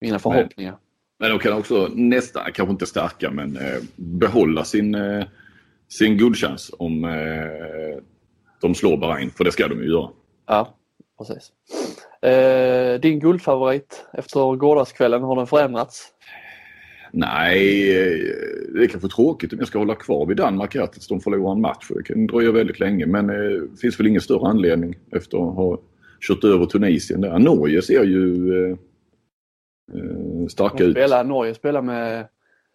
Mina 0.00 0.18
förhoppningar. 0.18 0.70
Men 0.70 0.80
men 1.18 1.30
de 1.30 1.38
kan 1.38 1.52
också 1.52 1.88
nästan, 1.94 2.52
kanske 2.52 2.72
inte 2.72 2.86
stärka, 2.86 3.30
men 3.30 3.56
eh, 3.56 3.82
behålla 3.96 4.64
sin, 4.64 4.94
eh, 4.94 5.24
sin 5.88 6.16
guldchans 6.18 6.70
om 6.78 7.04
eh, 7.04 8.02
de 8.60 8.74
slår 8.74 8.96
Bahrain, 8.96 9.30
för 9.30 9.44
det 9.44 9.52
ska 9.52 9.68
de 9.68 9.82
ju 9.82 9.90
göra. 9.90 10.10
Ja, 10.46 10.74
precis. 11.18 11.52
Eh, 12.26 13.00
din 13.00 13.20
guldfavorit 13.20 14.06
efter 14.12 14.56
gårdagskvällen, 14.56 15.22
har 15.22 15.36
den 15.36 15.46
förändrats? 15.46 16.12
Nej, 17.12 17.90
eh, 17.96 18.18
det 18.74 18.84
är 18.84 18.86
kanske 18.86 19.08
tråkigt 19.08 19.52
om 19.52 19.58
jag 19.58 19.68
ska 19.68 19.78
hålla 19.78 19.94
kvar 19.94 20.26
vid 20.26 20.36
Danmark 20.36 20.74
här 20.74 20.86
tills 20.86 21.08
de 21.08 21.20
förlorar 21.20 21.52
en 21.52 21.60
match. 21.60 21.86
Det 21.88 22.02
kan 22.02 22.26
dröja 22.26 22.52
väldigt 22.52 22.80
länge 22.80 23.06
men 23.06 23.30
eh, 23.30 23.60
det 23.70 23.80
finns 23.80 24.00
väl 24.00 24.06
ingen 24.06 24.20
större 24.20 24.48
anledning 24.48 24.94
efter 25.12 25.38
att 25.38 25.56
ha 25.56 25.80
kört 26.20 26.44
över 26.44 26.66
Tunisien 26.66 27.20
där. 27.20 27.38
Norge 27.38 27.82
ser 27.82 28.04
ju 28.04 28.54
eh, 28.64 28.78
eh, 29.94 30.46
starka 30.48 30.84
ut. 30.84 30.92
Spelar, 30.96 31.24
Norge 31.24 31.54
spelar 31.54 31.82
med 31.82 32.28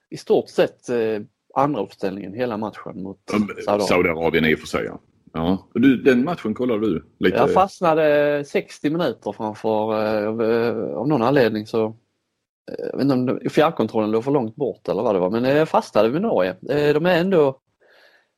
i 0.09 0.17
stort 0.17 0.49
sett 0.49 0.89
eh, 0.89 1.21
andra 1.53 1.81
uppställningen 1.81 2.33
hela 2.33 2.57
matchen 2.57 3.03
mot 3.03 3.19
Saudiarabien. 3.29 3.87
Saudiarabien 3.87 4.45
i 4.45 4.55
och 4.55 4.59
för 4.59 4.67
sig 4.67 4.85
ja 4.85 4.99
ja. 5.33 5.67
Du, 5.73 5.97
den 5.97 6.23
matchen 6.23 6.53
kollade 6.53 6.79
du? 6.79 7.05
Lite... 7.19 7.37
Jag 7.37 7.53
fastnade 7.53 8.43
60 8.47 8.89
minuter 8.89 9.31
framför, 9.31 9.93
eh, 10.03 10.97
av 10.97 11.07
någon 11.07 11.21
anledning 11.21 11.67
så 11.67 11.85
eh, 11.85 12.85
jag 12.91 12.97
vet 12.97 13.01
inte 13.01 13.33
om 13.33 13.49
fjärrkontrollen 13.49 14.11
låg 14.11 14.23
för 14.23 14.31
långt 14.31 14.55
bort 14.55 14.87
eller 14.87 15.03
vad 15.03 15.15
det 15.15 15.19
var 15.19 15.29
men 15.29 15.43
jag 15.43 15.69
fastnade 15.69 16.09
vid 16.09 16.21
Norge. 16.21 16.55
Eh, 16.69 16.93
de 16.93 17.05
är 17.05 17.19
ändå 17.19 17.57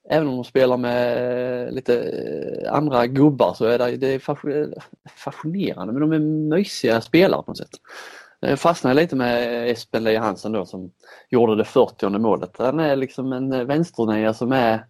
Även 0.10 0.28
om 0.28 0.36
de 0.36 0.44
spelar 0.44 0.78
med 0.78 1.74
lite 1.74 2.68
andra 2.70 3.08
gubbar 3.08 3.54
så 3.54 3.66
är 3.66 3.78
det, 3.78 3.98
det 3.98 4.08
är 4.08 4.20
fascinerande 5.10 5.94
men 5.94 6.02
de 6.02 6.12
är 6.12 6.20
mysiga 6.58 7.02
spelare 7.02 7.44
på 7.44 7.52
något 7.52 7.58
sätt. 7.58 7.80
Jag 8.40 8.60
fastnade 8.60 8.96
lite 8.96 9.16
med 9.16 9.70
Espen 9.70 10.04
Leje 10.04 10.20
Hansen 10.20 10.52
då 10.52 10.66
som 10.66 10.92
gjorde 11.30 11.56
det 11.56 11.66
40 11.66 12.10
målet. 12.10 12.56
Han 12.58 12.80
är 12.80 12.96
liksom 12.96 13.34
en 13.34 13.68
vänsternia 13.68 14.34
som 14.34 14.52
är 14.52 14.86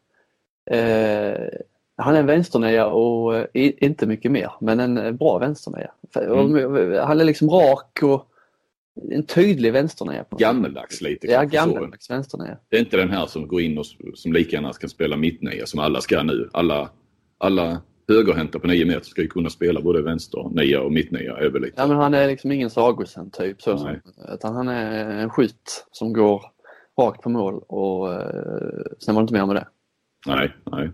eh, 0.71 1.47
han 1.97 2.15
är 2.15 2.19
en 2.19 2.25
vänsternia 2.25 2.85
och 2.85 3.35
eh, 3.35 3.45
inte 3.53 4.05
mycket 4.05 4.31
mer 4.31 4.51
men 4.61 4.79
en 4.79 5.17
bra 5.17 5.37
vänsternia. 5.37 5.91
Mm. 6.15 6.97
Han 7.07 7.21
är 7.21 7.23
liksom 7.23 7.49
rak 7.49 7.99
och 8.03 8.29
en 9.11 9.25
tydlig 9.25 9.73
vänsternia. 9.73 10.25
Gammeldags 10.37 11.01
lite. 11.01 11.27
Ja, 11.27 11.43
gammeldags 11.43 12.09
vänsternia. 12.09 12.57
Det 12.69 12.75
är 12.75 12.79
inte 12.79 12.97
den 12.97 13.09
här 13.09 13.25
som 13.25 13.47
går 13.47 13.61
in 13.61 13.77
och 13.77 13.85
som 14.13 14.33
lika 14.33 14.55
gärna 14.55 14.73
kan 14.73 14.89
spela 14.89 15.17
mittnia 15.17 15.65
som 15.65 15.79
alla 15.79 16.01
ska 16.01 16.23
nu. 16.23 16.49
Alla, 16.53 16.89
alla 17.37 17.81
högerhänta 18.07 18.59
på 18.59 18.67
9 18.67 18.85
meter 18.85 19.05
ska 19.05 19.21
ju 19.21 19.27
kunna 19.27 19.49
spela 19.49 19.81
både 19.81 20.01
vänster, 20.01 20.49
nia 20.51 20.81
och 20.81 20.91
mittnia 20.91 21.39
lite. 21.39 21.71
Ja 21.75 21.87
men 21.87 21.97
han 21.97 22.13
är 22.13 22.27
liksom 22.27 22.51
ingen 22.51 22.69
Sagosen 22.69 23.31
typ 23.31 23.61
så. 23.61 23.77
Som, 23.77 23.99
utan 24.33 24.55
han 24.55 24.67
är 24.67 25.09
en 25.09 25.29
skytt 25.29 25.85
som 25.91 26.13
går 26.13 26.45
rakt 27.01 27.21
på 27.21 27.29
mål 27.29 27.63
och 27.67 28.13
eh, 28.13 28.81
sen 28.99 29.15
var 29.15 29.21
det 29.21 29.23
inte 29.23 29.33
mer 29.33 29.45
med 29.45 29.55
det. 29.55 29.67
Nej, 30.27 30.55
nej. 30.71 30.91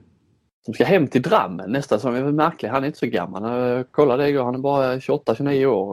Som 0.65 0.73
ska 0.73 0.83
hem 0.83 1.07
till 1.07 1.21
Drammen 1.21 1.71
nästa 1.71 1.99
som 1.99 2.15
är 2.15 2.23
märklig. 2.23 2.69
Han 2.69 2.83
är 2.83 2.87
inte 2.87 2.99
så 2.99 3.05
gammal. 3.05 3.67
Jag 3.69 3.91
kollade 3.91 4.29
igår, 4.29 4.43
han 4.43 4.55
är 4.55 4.59
bara 4.59 4.95
28-29 4.95 5.65
år. 5.65 5.89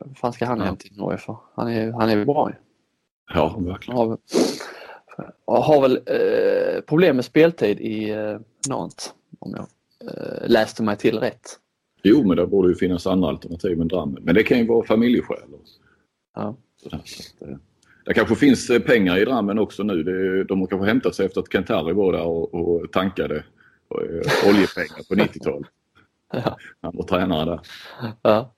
Vad 0.00 0.18
fan 0.18 0.32
ska 0.32 0.46
han 0.46 0.58
ja. 0.58 0.64
hem 0.64 0.76
till 0.76 0.96
Norge 0.96 1.18
för? 1.18 1.36
Han 1.54 1.68
är, 1.68 1.92
han 1.92 2.10
är 2.10 2.24
bra 2.24 2.50
Ja, 3.34 3.56
verkligen. 3.58 3.98
har 5.46 5.80
väl 5.80 6.00
eh, 6.06 6.80
problem 6.80 7.16
med 7.16 7.24
speltid 7.24 7.80
i 7.80 8.10
eh, 8.10 8.38
Nantes 8.68 9.14
om 9.38 9.54
jag 9.56 9.66
eh, 10.10 10.48
läste 10.48 10.82
mig 10.82 10.96
till 10.96 11.18
rätt. 11.18 11.58
Jo, 12.02 12.26
men 12.26 12.36
det 12.36 12.46
borde 12.46 12.68
ju 12.68 12.74
finnas 12.74 13.06
andra 13.06 13.28
alternativ 13.28 13.80
än 13.80 13.88
Drammen. 13.88 14.22
Men 14.22 14.34
det 14.34 14.42
kan 14.42 14.58
ju 14.58 14.66
vara 14.66 14.86
familjeskäl. 14.86 15.38
Ja. 16.34 16.56
Sådär, 16.82 17.00
så 17.04 17.44
att, 17.44 17.50
eh, 17.50 17.56
det 18.04 18.14
kanske 18.14 18.34
finns 18.34 18.70
eh, 18.70 18.80
pengar 18.80 19.18
i 19.18 19.24
Drammen 19.24 19.58
också 19.58 19.82
nu. 19.82 20.02
Det, 20.02 20.44
de 20.44 20.60
har 20.60 20.66
kanske 20.66 20.86
hämtat 20.86 21.14
sig 21.14 21.26
efter 21.26 21.40
att 21.40 21.52
Kentari 21.52 21.92
var 21.92 22.12
där 22.12 22.26
och, 22.26 22.54
och 22.54 22.92
tankade 22.92 23.36
eh, 23.36 23.42
oljepengar 24.48 25.08
på 25.08 25.14
90-talet. 25.14 25.68
Ja. 26.32 26.56
Han 26.80 26.96
var 26.96 27.04
tränare 27.04 27.44
där. 27.44 27.60
Ja. 28.22 28.54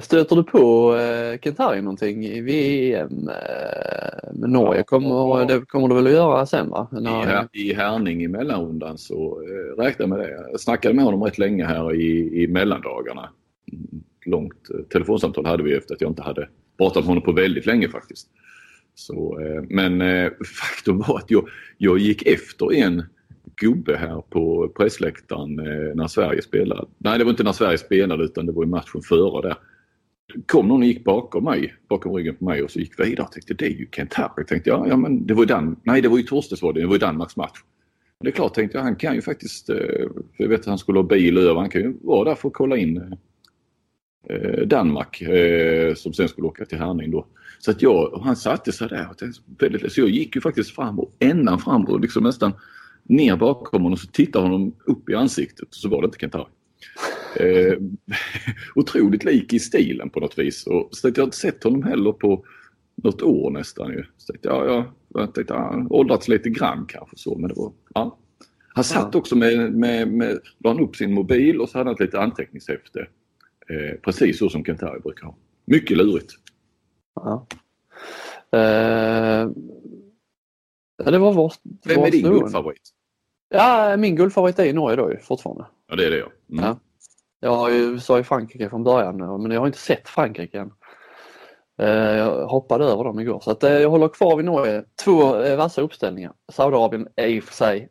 Stöter 0.00 0.36
du 0.36 0.42
på 0.42 0.96
eh, 0.96 1.38
Kentari 1.40 1.82
någonting 1.82 2.24
i 2.24 2.40
VM 2.40 3.28
eh, 3.28 4.32
med 4.34 4.50
Norge? 4.50 4.82
Kommer, 4.82 5.46
det 5.46 5.66
kommer 5.66 5.88
du 5.88 5.94
väl 5.94 6.06
att 6.06 6.12
göra 6.12 6.46
sen 6.46 6.68
va? 6.70 6.88
I, 6.92 7.00
När, 7.00 7.10
Här- 7.26 7.48
I 7.52 7.74
Härning 7.74 8.22
i 8.24 8.28
mellanrundan 8.28 8.98
så 8.98 9.42
eh, 9.42 9.82
räknade 9.82 10.02
jag 10.02 10.08
med 10.08 10.18
det. 10.18 10.48
Jag 10.50 10.60
snackade 10.60 10.94
med 10.94 11.04
honom 11.04 11.22
rätt 11.22 11.38
länge 11.38 11.64
här 11.64 11.94
i, 11.94 12.42
i 12.42 12.48
mellandagarna. 12.48 13.30
Mm, 13.72 14.02
Långt 14.26 14.70
eh, 14.74 14.80
telefonsamtal 14.80 15.46
hade 15.46 15.62
vi 15.62 15.76
efter 15.76 15.94
att 15.94 16.00
jag 16.00 16.10
inte 16.10 16.22
hade 16.22 16.48
pratat 16.78 16.96
med 16.96 17.06
honom 17.06 17.22
på 17.22 17.32
väldigt 17.32 17.66
länge 17.66 17.88
faktiskt. 17.88 18.28
Så, 18.94 19.40
eh, 19.40 19.62
men 19.68 20.00
eh, 20.00 20.30
faktum 20.60 20.98
var 20.98 21.18
att 21.18 21.30
jag, 21.30 21.48
jag 21.78 21.98
gick 21.98 22.26
efter 22.26 22.72
en 22.74 23.02
gubbe 23.60 23.96
här 23.96 24.20
på 24.20 24.68
pressläktaren 24.76 25.58
eh, 25.58 25.94
när 25.94 26.06
Sverige 26.06 26.42
spelade. 26.42 26.88
Nej, 26.98 27.18
det 27.18 27.24
var 27.24 27.30
inte 27.30 27.42
när 27.42 27.52
Sverige 27.52 27.78
spelade 27.78 28.24
utan 28.24 28.46
det 28.46 28.52
var 28.52 28.64
i 28.64 28.66
matchen 28.66 29.02
före 29.02 29.48
där. 29.48 29.56
Kom 30.46 30.68
någon 30.68 30.82
och 30.82 30.86
gick 30.86 31.04
bakom 31.04 31.44
mig, 31.44 31.74
bakom 31.88 32.14
ryggen 32.14 32.36
på 32.36 32.44
mig 32.44 32.62
och 32.62 32.70
så 32.70 32.78
gick 32.78 33.00
vidare. 33.00 33.14
Jag 33.16 33.32
tänkte 33.32 33.54
det 33.54 33.66
är 33.66 33.70
ju 33.70 33.88
Kent 33.92 34.14
Harry. 34.14 34.44
Tänkte 34.46 34.70
jag, 34.70 34.88
ja 34.88 34.96
men 34.96 35.26
det 35.26 35.34
var 35.34 35.42
ju 35.42 35.46
Dan 35.46 35.76
Nej, 35.82 36.02
det 36.02 36.08
var 36.08 36.18
ju 36.18 36.22
torsdags 36.22 36.62
var 36.62 36.72
det. 36.72 36.80
Det 36.80 36.86
var 36.86 36.94
ju 36.94 36.98
Danmarks 36.98 37.36
match. 37.36 37.58
Men 38.18 38.24
det 38.24 38.30
är 38.30 38.32
klart 38.32 38.54
tänkte 38.54 38.78
jag, 38.78 38.84
han 38.84 38.96
kan 38.96 39.14
ju 39.14 39.22
faktiskt, 39.22 39.70
eh, 39.70 39.76
för 40.36 40.44
jag 40.44 40.48
vet 40.48 40.60
att 40.60 40.66
han 40.66 40.78
skulle 40.78 40.98
ha 40.98 41.02
bil 41.02 41.38
över, 41.38 41.60
han 41.60 41.70
kan 41.70 41.80
ju 41.80 41.94
vara 42.02 42.28
där 42.28 42.34
för 42.34 42.48
att 42.48 42.54
kolla 42.54 42.76
in 42.76 43.16
eh, 44.28 44.66
Danmark 44.66 45.22
som 45.96 46.12
sen 46.12 46.28
skulle 46.28 46.46
åka 46.46 46.64
till 46.64 46.78
Härning 46.78 47.10
då. 47.10 47.26
Så 47.58 47.70
att 47.70 47.82
jag, 47.82 48.12
och 48.12 48.24
han 48.24 48.36
satte 48.36 48.72
sig 48.72 48.88
där 48.88 49.08
och 49.10 49.18
tänkte, 49.18 49.90
så 49.90 50.00
jag 50.00 50.10
gick 50.10 50.34
ju 50.34 50.40
faktiskt 50.40 50.74
fram 50.74 50.98
och 50.98 51.16
ändan 51.18 51.58
fram 51.58 51.84
och 51.84 52.00
liksom 52.00 52.24
nästan 52.24 52.52
ner 53.08 53.36
bakom 53.36 53.82
honom 53.82 53.92
och 53.92 53.98
så 53.98 54.06
tittade 54.06 54.44
honom 54.44 54.74
upp 54.84 55.10
i 55.10 55.14
ansiktet 55.14 55.68
och 55.68 55.74
så 55.74 55.88
var 55.88 56.02
det 56.02 56.06
inte 56.06 56.18
Kent 56.18 56.34
Harry. 56.34 56.46
Eh, 57.36 57.78
otroligt 58.74 59.24
lik 59.24 59.52
i 59.52 59.58
stilen 59.58 60.10
på 60.10 60.20
något 60.20 60.38
vis. 60.38 60.66
Och 60.66 60.88
så 60.92 61.08
jag 61.08 61.18
har 61.18 61.24
inte 61.24 61.36
sett 61.36 61.64
honom 61.64 61.82
heller 61.82 62.12
på 62.12 62.44
något 63.02 63.22
år 63.22 63.50
nästan 63.50 63.92
ju. 63.92 64.04
Så 64.16 64.32
jag, 64.42 64.68
ja, 64.68 64.92
jag 65.08 65.34
tänkte 65.34 65.54
han 65.54 65.86
åldrats 65.90 66.28
lite 66.28 66.50
grann 66.50 66.86
kanske 66.88 67.16
så 67.16 67.38
men 67.38 67.48
det 67.48 67.54
var, 67.54 67.72
ja. 67.94 68.18
Han 68.68 68.84
satt 68.84 69.14
också 69.14 69.36
med, 69.36 69.72
med, 69.72 70.08
med, 70.08 70.38
la 70.58 70.70
han 70.70 70.80
upp 70.80 70.96
sin 70.96 71.14
mobil 71.14 71.60
och 71.60 71.68
så 71.68 71.78
hade 71.78 71.90
han 71.90 71.94
ett 71.94 72.00
litet 72.00 72.20
anteckningshäfte. 72.20 73.00
Eh, 73.68 74.00
precis 74.02 74.38
så 74.38 74.48
som 74.48 74.64
Kent 74.64 74.80
Harry 74.80 75.00
brukar 75.00 75.26
ha. 75.26 75.36
Mycket 75.64 75.96
lurigt. 75.96 76.32
ja. 77.14 77.46
Eh, 78.52 79.50
ja, 81.04 81.10
det 81.10 81.18
var 81.18 81.32
vår, 81.32 81.52
Vem 81.84 82.02
är 82.02 82.10
din 82.10 82.22
guldfavorit? 82.22 82.94
Ja, 83.48 83.96
min 83.96 84.16
guldfavorit 84.16 84.58
är 84.58 84.72
Norge 84.72 84.96
då 84.96 85.12
fortfarande. 85.22 85.66
Ja 85.88 85.96
det 85.96 86.06
är 86.06 86.10
det 86.10 86.18
ja. 86.18 86.28
Mm. 86.52 86.64
Ja. 86.64 86.78
Jag 87.40 87.56
har 87.56 87.70
ju, 87.70 88.00
sa 88.00 88.16
ju 88.16 88.24
Frankrike 88.24 88.68
från 88.70 88.84
början 88.84 89.16
men 89.42 89.50
jag 89.50 89.60
har 89.60 89.66
inte 89.66 89.78
sett 89.78 90.08
Frankrike 90.08 90.58
än. 90.58 90.72
Eh, 91.78 92.16
Jag 92.16 92.46
hoppade 92.46 92.84
över 92.84 93.04
dem 93.04 93.20
igår 93.20 93.40
så 93.40 93.50
att 93.50 93.62
eh, 93.64 93.72
jag 93.72 93.90
håller 93.90 94.08
kvar 94.08 94.36
vid 94.36 94.44
Norge. 94.46 94.84
Två 95.04 95.40
eh, 95.42 95.56
vassa 95.56 95.82
uppställningar. 95.82 96.32
Saudiarabien 96.52 97.08
är 97.16 97.26
i 97.26 97.40
och 97.40 97.44
för 97.44 97.54
sig 97.54 97.88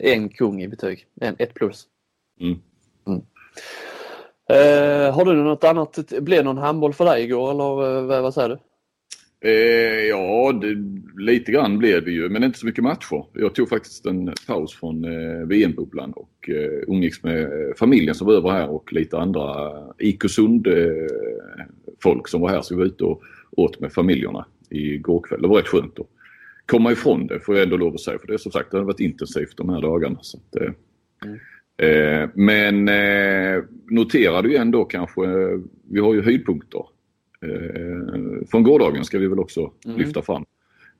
en 0.00 0.28
kung 0.28 0.62
i 0.62 0.68
betyg, 0.68 1.06
en, 1.20 1.36
ett 1.38 1.54
plus. 1.54 1.84
Mm. 2.40 2.58
Mm. 3.06 3.22
Eh, 4.48 5.14
har 5.14 5.24
du 5.24 5.34
något 5.34 5.64
annat, 5.64 5.98
blev 6.20 6.44
någon 6.44 6.58
handboll 6.58 6.94
för 6.94 7.04
dig 7.04 7.24
igår 7.24 7.50
eller 7.50 8.02
vad, 8.02 8.22
vad 8.22 8.34
säger 8.34 8.48
du? 8.48 8.58
Eh, 9.40 10.04
ja, 10.08 10.52
det, 10.52 10.74
lite 11.18 11.52
grann 11.52 11.78
blev 11.78 12.04
det 12.04 12.10
ju, 12.10 12.28
men 12.28 12.44
inte 12.44 12.58
så 12.58 12.66
mycket 12.66 12.84
matcher. 12.84 13.24
Jag 13.32 13.54
tog 13.54 13.68
faktiskt 13.68 14.06
en 14.06 14.32
paus 14.46 14.74
från 14.74 15.04
eh, 15.04 15.46
VM-bubblan 15.46 16.12
och 16.12 16.48
eh, 16.48 16.82
umgicks 16.88 17.22
med 17.22 17.42
eh, 17.42 17.74
familjen 17.78 18.14
som 18.14 18.26
var 18.26 18.34
över 18.34 18.50
här 18.50 18.68
och 18.70 18.92
lite 18.92 19.18
andra 19.18 19.68
eh, 19.98 21.06
folk 22.02 22.28
som 22.28 22.40
var 22.40 22.48
här. 22.48 22.62
Så 22.62 22.74
vi 22.74 22.78
var 22.78 22.86
ute 22.86 23.04
och 23.04 23.22
åt 23.50 23.80
med 23.80 23.92
familjerna 23.92 24.46
igår 24.70 25.20
kväll. 25.20 25.42
Det 25.42 25.48
var 25.48 25.56
rätt 25.56 25.68
skönt 25.68 25.98
att 25.98 26.06
komma 26.66 26.92
ifrån 26.92 27.26
det 27.26 27.40
får 27.40 27.54
jag 27.54 27.64
ändå 27.64 27.76
lov 27.76 27.94
att 27.94 28.00
säga. 28.00 28.18
För 28.18 28.26
det 28.26 28.34
är 28.34 28.38
som 28.38 28.52
sagt, 28.52 28.70
det 28.70 28.76
har 28.76 28.84
varit 28.84 29.00
intensivt 29.00 29.56
de 29.56 29.68
här 29.68 29.80
dagarna. 29.80 30.18
Så 30.22 30.38
att, 30.38 30.56
eh, 30.62 31.88
eh, 31.88 32.30
men 32.34 32.88
eh, 32.88 33.62
noterade 33.90 34.48
ju 34.48 34.56
ändå 34.56 34.84
kanske, 34.84 35.24
eh, 35.24 35.58
vi 35.90 36.00
har 36.00 36.14
ju 36.14 36.22
höjdpunkter 36.22 36.84
eh, 37.42 38.46
från 38.50 38.62
gårdagen 38.62 39.04
ska 39.04 39.18
vi 39.18 39.26
väl 39.28 39.38
också 39.38 39.72
Mm. 39.86 39.98
lyfta 39.98 40.22
fram. 40.22 40.44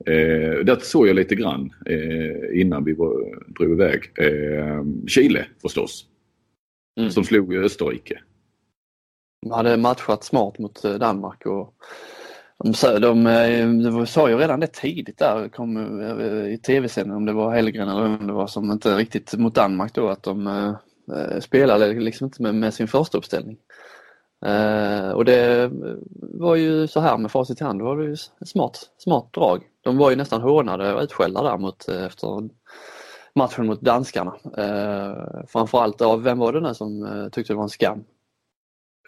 Eh, 0.06 0.64
det 0.64 0.82
såg 0.82 1.08
jag 1.08 1.16
lite 1.16 1.34
grann 1.34 1.72
eh, 1.86 2.60
innan 2.60 2.84
vi 2.84 2.92
var, 2.92 3.14
drog 3.58 3.72
iväg. 3.72 4.02
Eh, 4.18 4.84
Chile 5.06 5.46
förstås, 5.62 6.06
Mm. 6.98 7.10
som 7.10 7.24
slog 7.24 7.54
Österrike. 7.54 8.20
De 9.42 9.50
hade 9.52 9.76
matchat 9.76 10.24
smart 10.24 10.58
mot 10.58 10.84
eh, 10.84 10.94
Danmark 10.94 11.46
och 11.46 11.74
de, 12.64 12.74
sa- 12.74 12.98
de, 12.98 13.26
eh, 13.26 13.68
de 13.70 14.06
sa 14.06 14.30
ju 14.30 14.36
redan 14.36 14.60
det 14.60 14.66
tidigt 14.72 15.18
där 15.18 15.48
kom, 15.48 16.00
eh, 16.00 16.52
i 16.52 16.58
tv-sändningen 16.66 17.16
om 17.16 17.24
det 17.24 17.32
var 17.32 17.54
Hellgren 17.54 17.88
eller 17.88 18.04
om 18.04 18.26
det 18.26 18.32
var 18.32 18.46
som 18.46 18.70
inte 18.72 18.96
riktigt 18.96 19.34
mot 19.34 19.54
Danmark 19.54 19.94
då 19.94 20.08
att 20.08 20.22
de 20.22 20.46
eh, 20.46 21.40
spelade 21.40 21.92
liksom 21.92 22.24
inte 22.24 22.42
med, 22.42 22.54
med 22.54 22.74
sin 22.74 22.88
första 22.88 23.18
uppställning. 23.18 23.56
Eh, 24.46 25.10
och 25.10 25.24
det 25.24 25.70
var 26.20 26.56
ju 26.56 26.86
så 26.86 27.00
här 27.00 27.18
med 27.18 27.30
facit 27.30 27.60
i 27.60 27.64
hand, 27.64 27.80
det 27.80 27.84
var 27.84 28.02
ju 28.02 28.16
smart, 28.46 28.78
smart 28.98 29.32
drag. 29.32 29.62
De 29.80 29.96
var 29.96 30.10
ju 30.10 30.16
nästan 30.16 30.40
hånade 30.42 30.94
och 30.94 31.02
utskällda 31.02 31.42
där 31.42 31.58
mot, 31.58 31.88
eh, 31.88 32.04
efter 32.04 32.48
matchen 33.34 33.66
mot 33.66 33.80
danskarna. 33.80 34.36
Eh, 34.58 35.44
framförallt 35.48 36.00
av, 36.00 36.22
vem 36.22 36.38
var 36.38 36.52
det 36.52 36.60
nu 36.60 36.74
som 36.74 37.28
tyckte 37.32 37.52
det 37.52 37.56
var 37.56 37.62
en 37.62 37.68
skam? 37.68 38.04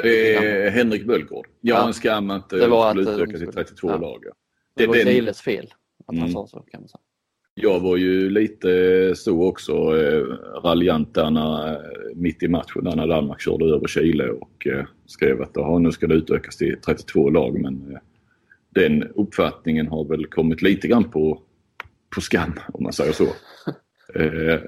Eh, 0.04 0.72
Henrik 0.72 1.06
Bölgård. 1.06 1.46
Ja, 1.60 1.74
Ja. 1.76 1.86
en 1.86 1.94
skam 1.94 2.30
att 2.30 2.50
Det 2.50 2.58
det 2.58 2.68
var 2.68 2.90
skulle 2.90 3.10
att, 3.10 3.16
utöka 3.18 3.26
de 3.26 3.38
till 3.38 3.46
skulle- 3.48 3.64
32 3.64 3.88
ja. 3.90 3.96
lag. 3.96 4.22
ja. 4.26 4.32
Det 4.74 4.86
var 4.86 4.94
Chiles 4.94 5.40
fel 5.40 5.66
att 5.98 6.06
han 6.06 6.16
Mm. 6.18 6.32
sa 6.32 6.46
så 6.46 6.60
kan 6.60 6.80
man 6.80 6.88
säga. 6.88 7.00
Jag 7.62 7.80
var 7.80 7.96
ju 7.96 8.30
lite 8.30 8.68
så 9.16 9.42
också 9.48 9.72
eh, 9.72 10.22
raljant 10.64 11.14
där 11.14 11.30
när, 11.30 11.72
eh, 11.72 11.76
mitt 12.14 12.42
i 12.42 12.48
matchen 12.48 12.84
där 12.84 12.96
när 12.96 13.06
Danmark 13.06 13.40
körde 13.40 13.64
över 13.64 13.86
Chile 13.86 14.28
och 14.30 14.66
eh, 14.66 14.84
skrev 15.06 15.42
att 15.42 15.50
"Jaha, 15.54 15.78
nu 15.78 15.92
ska 15.92 16.06
det 16.06 16.14
utökas 16.14 16.56
till 16.56 16.76
32 16.86 17.30
lag 17.30 17.60
men 17.60 17.74
eh, 17.92 17.98
den 18.74 19.02
uppfattningen 19.14 19.86
har 19.88 20.04
väl 20.04 20.26
kommit 20.26 20.62
lite 20.62 20.88
grann 20.88 21.04
på, 21.10 21.42
på 22.14 22.20
skam 22.20 22.52
om 22.72 22.82
man 22.82 22.92
säger 22.92 23.12
så. 23.12 23.24
Eh, 24.14 24.60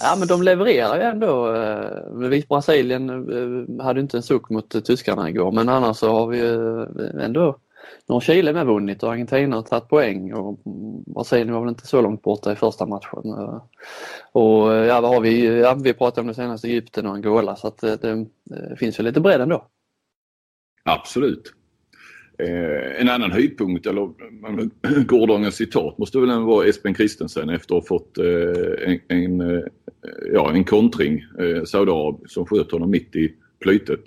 Ja 0.00 0.16
men 0.18 0.28
de 0.28 0.42
levererar 0.42 0.96
ju 0.96 1.02
ändå. 1.02 1.54
eh, 1.54 2.40
Brasilien 2.48 3.10
eh, 3.10 3.84
hade 3.84 4.00
inte 4.00 4.16
en 4.16 4.22
suck 4.22 4.50
mot 4.50 4.74
eh, 4.74 4.80
tyskarna 4.80 5.30
igår 5.30 5.52
men 5.52 5.68
annars 5.68 5.96
så 5.96 6.08
har 6.12 6.26
vi 6.26 6.40
eh, 6.40 7.24
ändå 7.24 7.58
nu 8.08 8.12
har 8.12 8.20
Chile 8.20 8.52
med 8.52 8.66
vunnit 8.66 9.02
och 9.02 9.12
Argentina 9.12 9.56
har 9.56 9.62
tagit 9.62 9.88
poäng 9.88 10.32
och 10.32 10.60
Brasilien 11.06 11.52
var 11.54 11.60
väl 11.60 11.68
inte 11.68 11.86
så 11.86 12.00
långt 12.00 12.22
borta 12.22 12.52
i 12.52 12.56
första 12.56 12.86
matchen. 12.86 13.24
Eh, 13.24 13.62
Och 14.32 14.74
eh, 14.74 14.86
ja, 14.86 15.00
vad 15.00 15.10
har 15.10 15.20
vi? 15.20 15.60
Ja, 15.60 15.74
vi 15.84 15.92
pratade 15.94 16.20
om 16.20 16.26
det 16.26 16.34
senaste 16.34 16.68
Egypten 16.68 17.06
och 17.06 17.14
Angola 17.14 17.56
så 17.56 17.68
att 17.68 17.82
eh, 17.82 17.92
det, 17.92 18.26
det 18.44 18.76
finns 18.78 18.98
ju 19.00 19.02
lite 19.02 19.20
bredd 19.20 19.40
ändå. 19.40 19.66
Absolut. 20.84 21.54
Eh, 22.38 23.00
en 23.00 23.08
annan 23.08 23.32
höjdpunkt, 23.32 23.86
eller 23.86 24.10
gårdagens 25.06 25.54
citat, 25.54 25.98
måste 25.98 26.18
väl 26.18 26.42
vara 26.42 26.66
Espen 26.66 26.94
Christensen 26.94 27.48
efter 27.48 27.74
att 27.76 27.88
ha 27.88 27.98
fått 27.98 28.18
eh, 28.18 28.92
en, 28.92 29.00
en, 29.08 29.62
ja, 30.32 30.52
en 30.52 30.64
kontring, 30.64 31.24
eh, 31.38 31.64
Saudiarabien, 31.64 32.28
som 32.28 32.46
sköt 32.46 32.72
honom 32.72 32.90
mitt 32.90 33.16
i 33.16 33.34
plytet. 33.60 34.04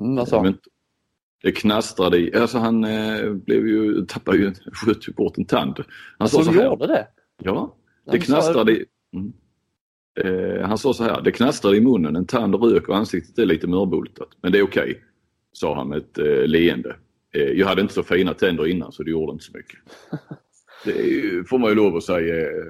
Mm, 0.00 0.16
vad 0.16 0.28
sa 0.28 0.42
han? 0.42 0.58
Det 1.42 1.52
knastrade 1.52 2.18
i, 2.18 2.34
alltså 2.34 2.58
han 2.58 2.84
eh, 2.84 3.32
blev 3.32 3.68
ju, 3.68 4.06
tappade 4.06 4.38
ju, 4.38 4.52
sköt 4.72 5.08
ju 5.08 5.12
bort 5.12 5.38
en 5.38 5.44
tand. 5.44 5.76
Han 6.18 6.28
sa 6.28 6.42
så 6.44 6.50
här, 6.52 6.64
gjorde 6.64 6.86
det? 6.86 7.06
ja, 7.42 7.76
det 8.04 8.20
sa- 8.20 8.26
knastrade 8.26 8.72
i, 8.72 8.84
mm. 9.14 9.32
eh, 10.20 10.68
han 10.68 10.78
sa 10.78 10.92
så 10.92 11.04
här, 11.04 11.20
det 11.22 11.32
knastrade 11.32 11.76
i 11.76 11.80
munnen, 11.80 12.16
en 12.16 12.26
tand 12.26 12.54
rök 12.54 12.88
och 12.88 12.96
ansiktet 12.96 13.38
är 13.38 13.46
lite 13.46 13.66
mörbultat. 13.66 14.28
Men 14.42 14.52
det 14.52 14.58
är 14.58 14.62
okej, 14.62 15.02
sa 15.52 15.74
han 15.74 15.88
med 15.88 15.98
ett 15.98 16.18
eh, 16.18 16.46
leende. 16.46 16.96
Eh, 17.34 17.42
jag 17.42 17.66
hade 17.66 17.82
inte 17.82 17.94
så 17.94 18.02
fina 18.02 18.34
tänder 18.34 18.66
innan 18.66 18.92
så 18.92 19.02
det 19.02 19.10
gjorde 19.10 19.32
inte 19.32 19.44
så 19.44 19.52
mycket. 19.56 19.78
Det 20.84 20.92
ju, 20.92 21.44
får 21.44 21.58
man 21.58 21.70
ju 21.70 21.74
lov 21.76 21.96
att 21.96 22.04
säga. 22.04 22.36
eh, 22.46 22.64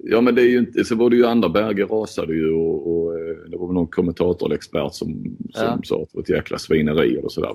Ja 0.00 0.20
men 0.20 0.34
det 0.34 0.42
är 0.42 0.48
ju 0.48 0.58
inte, 0.58 0.84
så 0.84 0.94
var 0.94 1.10
det 1.10 1.16
ju 1.16 1.26
andra 1.26 1.48
Berge 1.48 1.84
rasade 1.84 2.34
ju 2.34 2.52
och, 2.52 2.95
och 2.95 2.95
eh, 2.95 2.95
det 3.50 3.56
var 3.56 3.66
väl 3.66 3.74
någon 3.74 3.86
kommentator 3.86 4.46
eller 4.46 4.56
expert 4.56 4.94
som, 4.94 5.36
som 5.54 5.64
Ja. 5.64 5.78
sa 5.84 6.02
att 6.02 6.08
det 6.12 6.16
var 6.16 6.22
ett 6.22 6.28
jäkla 6.28 6.58
svineri 6.58 7.16
eller 7.18 7.28
sådär. 7.28 7.54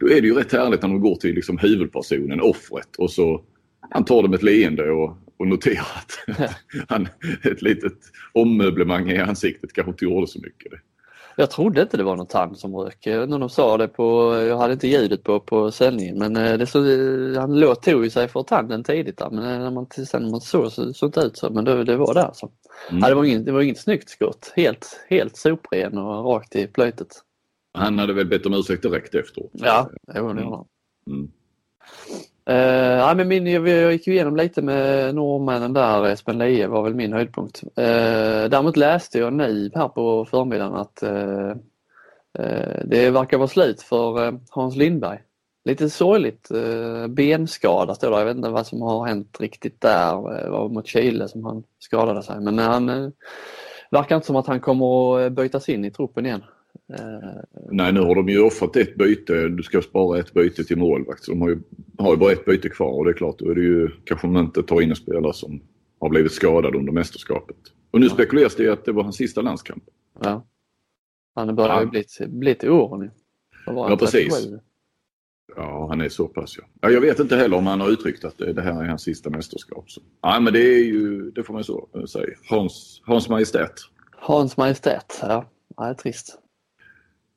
Då 0.00 0.08
är 0.10 0.20
det 0.20 0.26
ju 0.26 0.34
rätt 0.34 0.52
härligt 0.52 0.82
när 0.82 0.88
de 0.88 1.00
går 1.00 1.14
till 1.16 1.34
liksom 1.34 1.58
huvudpersonen, 1.58 2.40
offret 2.40 2.96
och 2.98 3.10
så 3.10 3.44
han 3.90 4.04
tar 4.04 4.22
det 4.22 4.28
med 4.28 4.36
ett 4.36 4.42
leende 4.42 4.90
och, 4.90 5.16
och 5.36 5.46
noterar 5.46 5.86
att 5.96 6.38
han, 6.88 7.08
ett 7.42 7.62
litet 7.62 7.98
ommöblemang 8.32 9.10
i 9.10 9.18
ansiktet 9.18 9.72
kanske 9.72 9.90
inte 9.90 10.04
gjorde 10.04 10.26
så 10.26 10.38
mycket. 10.40 10.72
Jag 11.38 11.50
trodde 11.50 11.82
inte 11.82 11.96
det 11.96 12.02
var 12.02 12.16
någon 12.16 12.26
tand 12.26 12.58
som 12.58 12.76
rök. 12.76 13.06
När 13.06 13.38
de 13.38 13.48
sa 13.48 13.76
det 13.76 13.88
på, 13.88 14.34
jag 14.48 14.58
hade 14.58 14.72
inte 14.72 14.88
ljudet 14.88 15.22
på, 15.22 15.40
på 15.40 15.70
sändningen 15.70 16.18
men 16.18 16.36
eh, 16.36 16.58
det 16.58 16.66
så, 16.66 16.78
han 17.40 17.60
låg, 17.60 17.82
tog 17.82 18.04
ju 18.04 18.10
sig 18.10 18.28
för 18.28 18.42
tanden 18.42 18.84
tidigt 18.84 19.18
där 19.18 19.30
men 19.30 19.44
eh, 19.44 19.58
när 19.58 19.70
man, 19.70 19.86
sen 19.90 20.22
när 20.22 20.30
man 20.30 20.40
såg 20.40 20.72
så 20.72 20.94
såg 20.94 21.12
det 21.12 21.22
ut 21.22 21.36
så 21.36 21.50
men 21.50 21.64
det, 21.64 21.84
det 21.84 21.96
var 21.96 22.14
där 22.14 22.24
alltså. 22.24 22.50
Mm. 22.90 23.02
Ja, 23.02 23.08
det, 23.08 23.14
var 23.14 23.24
inget, 23.24 23.46
det 23.46 23.52
var 23.52 23.60
inget 23.60 23.78
snyggt 23.78 24.08
skott. 24.08 24.52
Helt, 24.56 25.00
helt 25.08 25.36
sopren 25.36 25.98
och 25.98 26.24
rakt 26.24 26.56
i 26.56 26.66
plöjtet. 26.66 27.08
Han 27.74 27.98
hade 27.98 28.12
väl 28.12 28.26
bett 28.26 28.46
om 28.46 28.54
ursäkt 28.54 28.82
direkt 28.82 29.14
efteråt? 29.14 29.50
Ja, 29.52 29.90
det 30.14 30.20
var 30.20 30.34
det. 30.34 30.66
Uh, 32.50 32.56
ja, 32.98 33.14
men 33.14 33.28
min, 33.28 33.46
jag, 33.46 33.68
jag 33.68 33.92
gick 33.92 34.06
ju 34.06 34.12
igenom 34.12 34.36
lite 34.36 34.62
med 34.62 35.14
norrmännen 35.14 35.72
där, 35.72 36.06
Espen 36.06 36.38
Leje 36.38 36.66
var 36.66 36.82
väl 36.82 36.94
min 36.94 37.12
höjdpunkt. 37.12 37.62
Uh, 37.64 38.48
däremot 38.48 38.76
läste 38.76 39.18
jag 39.18 39.32
nu 39.32 39.70
här 39.74 39.88
på 39.88 40.24
förmiddagen 40.24 40.74
att 40.74 41.02
uh, 41.02 41.50
uh, 42.38 42.84
det 42.84 43.10
verkar 43.10 43.38
vara 43.38 43.48
slut 43.48 43.82
för 43.82 44.38
Hans 44.50 44.76
Lindberg. 44.76 45.18
Lite 45.64 45.90
sorgligt, 45.90 46.48
benskada 47.08 47.94
står 47.94 48.10
det. 48.10 48.18
Jag 48.18 48.24
vet 48.24 48.36
inte 48.36 48.48
vad 48.48 48.66
som 48.66 48.82
har 48.82 49.06
hänt 49.06 49.36
riktigt 49.40 49.80
där. 49.80 50.42
Det 50.42 50.50
var 50.50 50.68
mot 50.68 50.86
Chile 50.86 51.28
som 51.28 51.44
han 51.44 51.62
skadade 51.78 52.22
sig 52.22 52.40
men 52.40 52.58
han 52.58 53.12
verkar 53.90 54.16
inte 54.16 54.26
som 54.26 54.36
att 54.36 54.46
han 54.46 54.60
kommer 54.60 55.20
att 55.20 55.32
bytas 55.32 55.68
in 55.68 55.84
i 55.84 55.90
truppen 55.90 56.26
igen. 56.26 56.42
Uh, 56.90 57.40
Nej, 57.70 57.92
nu 57.92 58.00
har 58.00 58.14
de 58.14 58.28
ju 58.28 58.40
offrat 58.40 58.76
ett 58.76 58.96
byte. 58.96 59.48
Du 59.48 59.62
ska 59.62 59.82
spara 59.82 60.18
ett 60.18 60.34
byte 60.34 60.64
till 60.64 60.78
målvakt. 60.78 61.24
Så 61.24 61.30
de 61.30 61.40
har 61.40 61.48
ju, 61.48 61.58
har 61.98 62.10
ju 62.10 62.16
bara 62.16 62.32
ett 62.32 62.44
byte 62.44 62.68
kvar 62.68 62.92
och 62.92 63.04
det 63.04 63.10
är 63.10 63.14
klart, 63.14 63.38
då 63.38 63.50
är 63.50 63.54
det 63.54 63.60
ju 63.60 63.90
kanske 64.04 64.26
man 64.26 64.44
inte 64.44 64.62
tar 64.62 64.80
in 64.80 64.90
en 64.90 64.96
spelare 64.96 65.32
som 65.32 65.62
har 66.00 66.08
blivit 66.08 66.32
skadad 66.32 66.74
under 66.74 66.92
mästerskapet. 66.92 67.56
Och 67.90 68.00
nu 68.00 68.06
ja. 68.06 68.12
spekuleras 68.12 68.56
det 68.56 68.68
att 68.68 68.84
det 68.84 68.92
var 68.92 69.02
hans 69.02 69.16
sista 69.16 69.40
landskamp. 69.40 69.84
Ja. 70.22 70.46
Han 71.34 71.56
börjar 71.56 71.80
ju 71.80 71.86
bli, 71.86 72.04
bli 72.28 72.54
till 72.54 72.70
åren. 72.70 73.10
Ja, 73.66 73.96
precis. 74.00 74.48
Ja, 75.56 75.86
han 75.88 76.00
är 76.00 76.08
så 76.08 76.28
pass 76.28 76.58
ja. 76.58 76.64
ja. 76.80 76.90
Jag 76.90 77.00
vet 77.00 77.18
inte 77.18 77.36
heller 77.36 77.56
om 77.56 77.66
han 77.66 77.80
har 77.80 77.88
uttryckt 77.88 78.24
att 78.24 78.38
det 78.38 78.62
här 78.62 78.82
är 78.84 78.88
hans 78.88 79.02
sista 79.02 79.30
mästerskap. 79.30 79.90
Så. 79.90 80.00
Ja, 80.22 80.40
men 80.40 80.52
det 80.52 80.60
är 80.60 80.84
ju, 80.84 81.30
det 81.30 81.42
får 81.42 81.54
man 81.54 81.64
så 81.64 81.88
säga, 82.08 82.26
Hans, 82.50 83.02
Hans 83.04 83.28
Majestät. 83.28 83.72
Hans 84.10 84.56
Majestät, 84.56 85.18
ja. 85.22 85.44
ja 85.76 85.84
det 85.84 85.90
är 85.90 85.94
trist. 85.94 86.38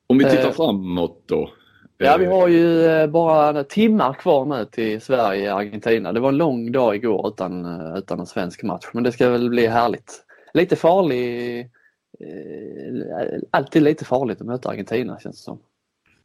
Om 0.10 0.18
vi 0.18 0.24
tittar 0.24 0.48
eh, 0.48 0.52
framåt 0.52 1.24
då. 1.26 1.50
Ja, 1.98 2.18
vi 2.18 2.26
har 2.26 2.48
ju 2.48 2.86
eh, 2.86 3.08
bara 3.08 3.64
timmar 3.64 4.14
kvar 4.14 4.46
nu 4.46 4.66
till 4.66 5.02
Sverige-Argentina. 5.02 6.14
Det 6.14 6.20
var 6.20 6.30
en 6.30 6.38
lång 6.38 6.72
dag 6.72 6.96
igår 6.96 7.28
utan, 7.28 7.66
eh, 7.66 7.98
utan 7.98 8.20
en 8.20 8.26
svensk 8.26 8.64
match, 8.64 8.86
men 8.94 9.04
det 9.04 9.12
ska 9.12 9.30
väl 9.30 9.50
bli 9.50 9.68
härligt. 9.68 10.26
Lite 10.54 10.76
farlig, 10.76 11.60
eh, 11.60 13.40
alltid 13.52 13.84
lite 13.84 14.06
farligt 14.06 14.42
att 14.42 14.48
möta 14.48 14.70
Argentina 14.70 15.20
känns 15.20 15.36
det 15.36 15.44
som. 15.44 15.60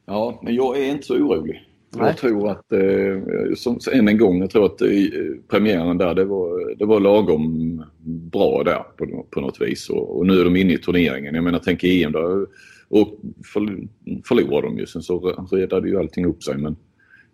Ja, 0.07 0.41
men 0.43 0.55
jag 0.55 0.79
är 0.79 0.91
inte 0.91 1.07
så 1.07 1.14
orolig. 1.14 1.69
Nej. 1.97 2.07
Jag 2.07 2.17
tror 2.17 2.50
att, 2.50 2.73
eh, 2.73 3.55
som, 3.57 3.79
än 3.93 4.09
en 4.09 4.19
gång, 4.19 4.41
jag 4.41 4.50
tror 4.50 4.67
att 4.67 4.83
eh, 4.83 4.88
premiären 5.49 5.99
där 5.99 6.14
det 6.14 6.25
var, 6.25 6.75
det 6.75 6.85
var 6.85 7.00
lagom 7.00 7.85
bra 8.33 8.62
där 8.62 8.83
på, 8.97 9.26
på 9.31 9.41
något 9.41 9.61
vis. 9.61 9.91
Och, 9.91 10.19
och 10.19 10.26
nu 10.26 10.41
är 10.41 10.45
de 10.45 10.57
inne 10.57 10.73
i 10.73 10.79
turneringen. 10.79 11.35
Jag 11.35 11.45
menar, 11.45 11.61
tänk 11.64 11.85
EM 11.85 12.12
då 12.12 12.47
och 12.94 13.20
förlorade 14.24 14.66
de 14.66 14.78
ju. 14.78 14.86
Sen 14.86 15.02
så 15.02 15.46
redade 15.52 15.88
ju 15.88 15.98
allting 15.98 16.26
upp 16.26 16.42
sig. 16.42 16.58
Men 16.58 16.76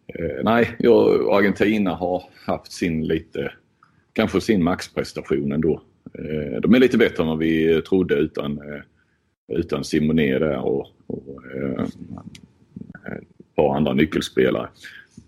eh, 0.07 0.45
nej, 0.45 0.77
jag, 0.79 1.29
Argentina 1.35 1.95
har 1.95 2.23
haft 2.47 2.73
sin 2.73 3.07
lite, 3.07 3.53
kanske 4.13 4.41
sin 4.41 4.65
maxprestation 4.65 5.53
ändå. 5.53 5.83
Eh, 6.19 6.61
de 6.61 6.75
är 6.75 6.79
lite 6.79 6.99
bättre 6.99 7.23
än 7.23 7.29
vad 7.29 7.39
vi 7.39 7.83
trodde 7.83 8.15
utan, 8.15 8.59
eh, 8.59 8.83
utan 9.59 9.85
Simone 9.85 10.39
där 10.39 10.59
och, 10.59 10.87
och 11.07 11.45
eh, 11.55 11.81
eh 11.81 13.19
ett 13.19 13.57
par 13.57 13.77
andra 13.77 13.93
nyckelspelare. 13.93 14.69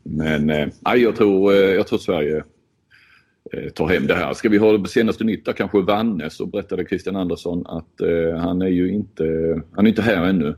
Men 0.02 0.50
eh, 0.50 0.68
jag, 0.96 1.16
tror, 1.16 1.52
eh, 1.52 1.58
jag 1.58 1.86
tror 1.86 1.98
Sverige 1.98 2.44
tar 3.75 3.88
hem 3.88 4.06
det 4.06 4.14
här. 4.14 4.34
Ska 4.34 4.49
vi 4.49 4.58
ha 4.58 4.78
det 4.78 4.88
senaste 4.88 5.25
nytt 5.25 5.45
där 5.45 5.52
kanske 5.52 5.80
Vanne 5.80 6.30
så 6.30 6.47
berättade 6.47 6.84
Christian 6.84 7.17
Andersson 7.17 7.67
att 7.67 8.00
eh, 8.00 8.36
han 8.36 8.62
är 8.62 8.69
ju 8.69 8.93
inte, 8.93 9.25
han 9.73 9.86
är 9.86 9.88
inte 9.88 10.02
här 10.02 10.25
ännu. 10.25 10.56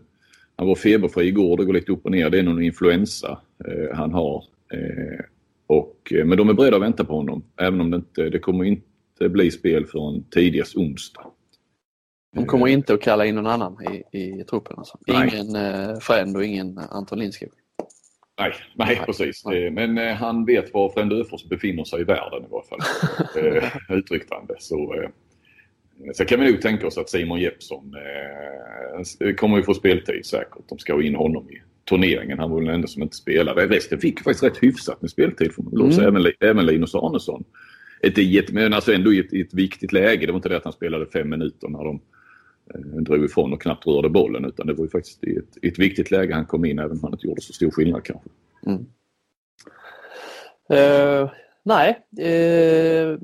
Han 0.56 0.66
var 0.66 0.74
feberfri 0.74 1.26
igår, 1.26 1.56
det 1.56 1.64
går 1.64 1.72
lite 1.72 1.92
upp 1.92 2.04
och 2.04 2.10
ner. 2.10 2.30
Det 2.30 2.38
är 2.38 2.42
någon 2.42 2.62
influensa 2.62 3.38
eh, 3.64 3.96
han 3.96 4.12
har. 4.12 4.44
Eh, 4.72 5.24
och, 5.66 6.12
eh, 6.14 6.24
men 6.24 6.38
de 6.38 6.48
är 6.48 6.54
beredda 6.54 6.76
att 6.76 6.82
vänta 6.82 7.04
på 7.04 7.16
honom 7.16 7.44
även 7.60 7.80
om 7.80 7.90
det 7.90 7.96
inte 7.96 8.30
det 8.30 8.38
kommer 8.38 8.64
inte 8.64 9.28
bli 9.28 9.50
spel 9.50 9.86
förrän 9.86 10.24
tidigast 10.30 10.76
onsdag. 10.76 11.26
De 12.34 12.46
kommer 12.46 12.68
inte 12.68 12.94
att 12.94 13.02
kalla 13.02 13.26
in 13.26 13.34
någon 13.34 13.46
annan 13.46 13.76
i, 14.12 14.18
i 14.18 14.44
truppen 14.44 14.78
alltså? 14.78 14.98
Ingen 15.06 15.56
eh, 15.56 15.98
Fränd 16.00 16.36
och 16.36 16.44
ingen 16.44 16.78
Anton 16.78 17.18
Lindskog? 17.18 17.48
Nej, 18.38 18.52
nej, 18.74 19.02
precis. 19.06 19.44
Nej. 19.44 19.70
Men 19.70 19.98
eh, 19.98 20.14
han 20.14 20.44
vet 20.44 20.74
var 20.74 20.90
Frände 20.90 21.16
Öfors 21.16 21.44
befinner 21.44 21.84
sig 21.84 22.00
i 22.00 22.04
världen 22.04 22.42
i 22.42 22.46
varje 22.50 22.68
fall. 22.68 22.80
eh, 23.90 23.96
uttryckte 23.98 24.34
han 24.34 24.46
det. 24.46 24.56
Så, 24.58 24.94
eh, 24.94 25.10
sen 26.14 26.26
kan 26.26 26.40
vi 26.40 26.50
nog 26.50 26.60
tänka 26.60 26.86
oss 26.86 26.98
att 26.98 27.10
Simon 27.10 27.40
Jeppsson 27.40 27.94
eh, 29.20 29.34
kommer 29.34 29.56
ju 29.56 29.62
få 29.62 29.74
speltid 29.74 30.26
säkert. 30.26 30.68
De 30.68 30.78
ska 30.78 30.94
ha 30.94 31.02
in 31.02 31.14
honom 31.14 31.50
i 31.50 31.62
turneringen. 31.88 32.38
Han 32.38 32.50
var 32.50 32.60
den 32.60 32.74
enda 32.74 32.88
som 32.88 33.02
inte 33.02 33.16
spelade. 33.16 33.66
Resten 33.66 34.00
fick 34.00 34.20
faktiskt 34.20 34.44
rätt 34.44 34.62
hyfsat 34.62 35.02
med 35.02 35.10
speltid 35.10 35.54
får 35.54 35.62
man 35.62 35.92
mm. 35.92 36.00
även, 36.00 36.32
även 36.40 36.66
Linus 36.66 36.94
Arnesson. 36.94 37.44
Ett, 38.02 38.52
men 38.52 38.72
alltså 38.72 38.92
ändå 38.92 39.12
i 39.12 39.18
ett, 39.18 39.32
ett 39.32 39.54
viktigt 39.54 39.92
läge. 39.92 40.26
Det 40.26 40.32
var 40.32 40.38
inte 40.38 40.48
det 40.48 40.56
att 40.56 40.64
han 40.64 40.72
spelade 40.72 41.06
fem 41.06 41.30
minuter 41.30 41.68
när 41.68 41.84
de 41.84 42.00
Eh, 42.00 42.13
Eh, 42.70 42.80
drog 42.80 43.24
ifrån 43.24 43.52
och 43.52 43.62
knappt 43.62 43.86
rörde 43.86 44.08
bollen 44.08 44.44
utan 44.44 44.66
det 44.66 44.74
var 44.74 44.84
ju 44.84 44.90
faktiskt 44.90 45.24
i 45.24 45.36
ett, 45.36 45.58
i 45.62 45.68
ett 45.68 45.78
viktigt 45.78 46.10
läge 46.10 46.34
han 46.34 46.46
kom 46.46 46.64
in 46.64 46.78
även 46.78 46.92
om 46.92 46.98
han 47.02 47.12
inte 47.12 47.26
gjorde 47.26 47.40
så 47.40 47.52
stor 47.52 47.70
skillnad 47.70 48.04
kanske. 48.04 48.28
Mm. 48.66 48.86
Uh, 50.72 51.30
nej, 51.62 52.00
uh, 52.20 53.18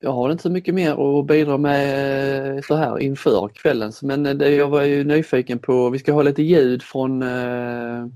jag 0.00 0.12
har 0.12 0.30
inte 0.30 0.42
så 0.42 0.50
mycket 0.50 0.74
mer 0.74 1.18
att 1.20 1.26
bidra 1.26 1.58
med 1.58 2.64
så 2.64 2.74
här 2.74 2.98
inför 2.98 3.48
kvällens 3.48 4.02
men 4.02 4.22
det, 4.22 4.50
jag 4.50 4.68
var 4.68 4.82
ju 4.82 5.04
nyfiken 5.04 5.58
på, 5.58 5.90
vi 5.90 5.98
ska 5.98 6.12
ha 6.12 6.22
lite 6.22 6.42
ljud 6.42 6.82
från 6.82 7.22
uh, 7.22 8.06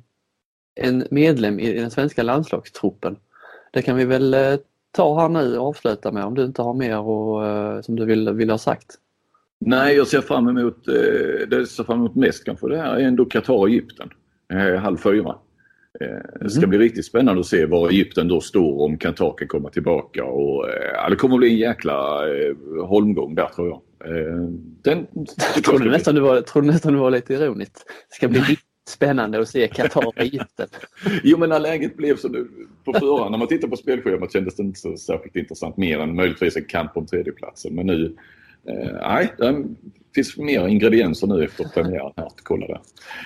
en 0.74 1.06
medlem 1.10 1.60
i 1.60 1.72
den 1.72 1.90
svenska 1.90 2.22
landslagstruppen. 2.22 3.16
Det 3.72 3.82
kan 3.82 3.96
vi 3.96 4.04
väl 4.04 4.58
ta 4.90 5.20
här 5.20 5.28
nu 5.28 5.58
och 5.58 5.68
avsluta 5.68 6.12
med 6.12 6.24
om 6.24 6.34
du 6.34 6.44
inte 6.44 6.62
har 6.62 6.74
mer 6.74 6.98
och, 6.98 7.84
som 7.84 7.96
du 7.96 8.04
vill, 8.04 8.30
vill 8.30 8.50
ha 8.50 8.58
sagt. 8.58 8.98
Nej, 9.66 9.96
jag 9.96 10.06
ser 10.06 10.20
fram 10.20 10.48
emot, 10.48 10.88
eh, 10.88 10.94
det 11.48 11.56
jag 11.56 11.68
ser 11.68 11.84
fram 11.84 11.98
emot 11.98 12.14
mest 12.14 12.44
kanske 12.44 12.68
det 12.68 12.76
här 12.76 12.96
är 12.96 13.00
ändå 13.00 13.24
Qatar-Egypten. 13.24 14.10
Eh, 14.52 14.80
halv 14.80 14.96
fyra. 14.96 15.34
Eh, 16.00 16.40
det 16.40 16.50
ska 16.50 16.58
mm. 16.58 16.70
bli 16.70 16.78
riktigt 16.78 17.06
spännande 17.06 17.40
att 17.40 17.46
se 17.46 17.66
var 17.66 17.88
Egypten 17.88 18.28
då 18.28 18.40
står 18.40 18.80
om 18.80 18.98
Qatar 18.98 19.34
kan 19.38 19.48
komma 19.48 19.70
tillbaka. 19.70 20.24
Och, 20.24 20.66
det 21.10 21.16
kommer 21.16 21.34
att 21.34 21.40
bli 21.40 21.50
en 21.50 21.56
jäkla 21.56 22.20
holmgång 22.86 23.34
där 23.34 23.46
tror 23.46 23.68
jag. 23.68 23.80
Den, 24.82 25.06
jag 25.54 25.64
trodde, 25.64 25.90
nästan 25.90 26.14
du 26.14 26.20
var, 26.20 26.40
trodde 26.40 26.66
nästan 26.66 26.92
du 26.92 26.98
var 26.98 27.10
lite 27.10 27.34
ironiskt. 27.34 27.84
Det 28.08 28.14
ska 28.14 28.28
bli 28.28 28.56
spännande 28.88 29.40
att 29.40 29.48
se 29.48 29.68
Qatar 29.68 30.06
och 30.06 30.20
Egypten. 30.20 30.68
jo 31.22 31.38
men 31.38 31.48
när 31.48 31.60
läget 31.60 31.96
blev 31.96 32.16
så 32.16 32.28
nu 32.28 32.48
på 32.84 32.92
förhand, 32.92 33.30
när 33.30 33.38
man 33.38 33.48
tittar 33.48 33.68
på 33.68 33.76
spelschemat 33.76 34.32
kändes 34.32 34.56
det 34.56 34.62
inte 34.62 34.80
så 34.80 34.96
särskilt 34.96 35.36
intressant 35.36 35.76
mer 35.76 36.00
än 36.00 36.14
möjligtvis 36.14 36.56
en 36.56 36.64
kamp 36.64 36.96
om 36.96 37.06
tredjeplatsen. 37.06 37.74
Men 37.74 37.86
nu 37.86 38.16
nej, 39.02 39.32
det 39.38 39.64
finns 40.14 40.36
mer 40.36 40.68
ingredienser 40.68 41.26
nu 41.26 41.44
efter 41.44 41.64
premiären 41.64 42.12
här. 42.16 42.28
Kolla 42.42 42.66
det. 42.66 42.80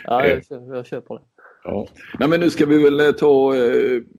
Ja, 0.05 0.27
jag, 0.27 0.37
eh, 0.37 0.67
jag 0.69 0.87
köper 0.87 1.15
det. 1.15 1.21
Ja. 1.65 1.89
Nej, 2.19 2.29
men 2.29 2.41
nu 2.41 2.51
ska 2.51 2.67
vi 2.67 2.83
väl 2.83 3.01
eh, 3.01 3.13
ta, 3.13 3.53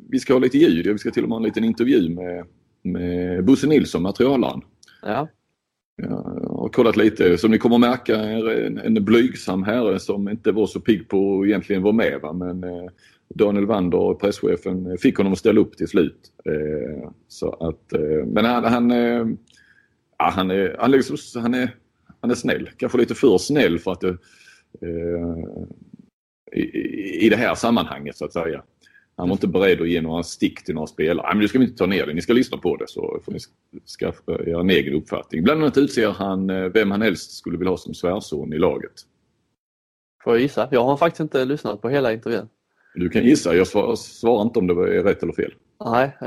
vi 0.10 0.19
ska 0.19 0.34
ha 0.34 0.39
lite 0.39 0.58
ljud. 0.58 0.88
Vi 0.88 0.97
ska 0.97 1.12
till 1.12 1.23
och 1.23 1.30
med 1.30 1.36
ha 1.36 1.39
en 1.39 1.45
liten 1.47 1.63
intervju 1.63 2.10
med, 2.10 2.45
med 2.82 3.45
Bosse 3.45 3.67
Nilsson, 3.67 4.01
materialaren. 4.01 4.62
Ja. 5.01 5.27
Jag 5.95 6.10
har 6.10 6.69
kollat 6.69 6.97
lite. 6.97 7.38
Som 7.38 7.51
ni 7.51 7.58
kommer 7.58 7.77
märka 7.77 8.15
en, 8.15 8.77
en 8.77 9.06
blygsam 9.06 9.63
herre 9.63 9.99
som 9.99 10.30
inte 10.30 10.51
var 10.51 10.67
så 10.67 10.80
pigg 10.80 11.10
på 11.10 11.41
att 11.41 11.47
egentligen 11.47 11.84
vara 11.84 11.93
med. 11.93 12.19
Va? 12.21 12.34
Men 12.34 12.65
Daniel 13.30 13.65
Wander, 13.65 14.13
presschefen, 14.13 14.97
fick 14.97 15.17
honom 15.17 15.34
att 15.34 15.39
ställa 15.39 15.62
upp 15.62 15.77
till 15.77 15.88
slut. 15.88 16.32
Så 17.27 17.49
att, 17.49 17.99
men 18.25 18.45
han, 18.45 18.63
han 18.63 18.91
ja, 20.17 20.30
han, 20.30 20.51
är, 20.51 20.75
han, 20.80 20.91
liksom, 20.91 21.17
han, 21.41 21.53
är, 21.53 21.75
han 22.21 22.32
är 22.32 22.36
snäll. 22.36 22.69
Kanske 22.77 22.97
lite 22.97 23.15
för 23.15 23.38
snäll 23.38 23.80
för 23.80 23.91
att 23.91 24.01
det, 24.01 24.17
eh, 24.82 25.38
i, 26.51 27.25
i 27.25 27.30
det 27.30 27.36
här 27.36 27.56
sammanhanget 27.56 28.17
så 28.17 28.25
att 28.25 28.34
säga. 28.34 28.63
Han 29.17 29.30
var 29.30 29.36
inte 29.36 29.47
beredd 29.47 29.82
att 29.82 29.89
ge 29.89 30.01
några 30.01 30.23
stick 30.23 30.63
till 30.63 30.75
några 30.75 30.88
spelare. 30.88 31.27
Men 31.30 31.39
nu 31.39 31.47
ska 31.47 31.60
vi 31.60 31.65
inte 31.65 31.77
ta 31.77 31.86
ner 31.86 32.06
det. 32.06 32.13
Ni 32.13 32.21
ska 32.21 32.34
lyssna 32.34 32.58
på 32.58 32.75
det 32.75 32.86
så 32.88 33.19
får 33.25 33.32
ni 33.32 33.39
skaffa 33.99 34.32
er 34.32 34.60
en 34.60 34.69
egen 34.69 34.93
uppfattning. 34.93 35.43
Bland 35.43 35.62
annat 35.62 35.77
utser 35.77 36.10
han 36.10 36.49
eh, 36.49 36.63
vem 36.63 36.91
han 36.91 37.01
helst 37.01 37.32
skulle 37.32 37.58
vilja 37.58 37.71
ha 37.71 37.77
som 37.77 37.93
svärson 37.93 38.53
i 38.53 38.58
laget. 38.58 38.93
Får 40.23 40.34
jag 40.34 40.41
gissa? 40.41 40.67
Jag 40.71 40.84
har 40.84 40.97
faktiskt 40.97 41.19
inte 41.19 41.45
lyssnat 41.45 41.82
på 41.82 41.89
hela 41.89 42.13
intervjun. 42.13 42.49
Du 42.95 43.10
kan 43.10 43.23
gissa. 43.23 43.56
Jag 43.56 43.67
svarar, 43.67 43.95
svarar 43.95 44.41
inte 44.41 44.60
om 44.60 44.67
det 44.67 44.73
är 44.73 45.03
rätt 45.03 45.23
eller 45.23 45.34
fel. 45.34 45.53
Nej, 45.86 46.17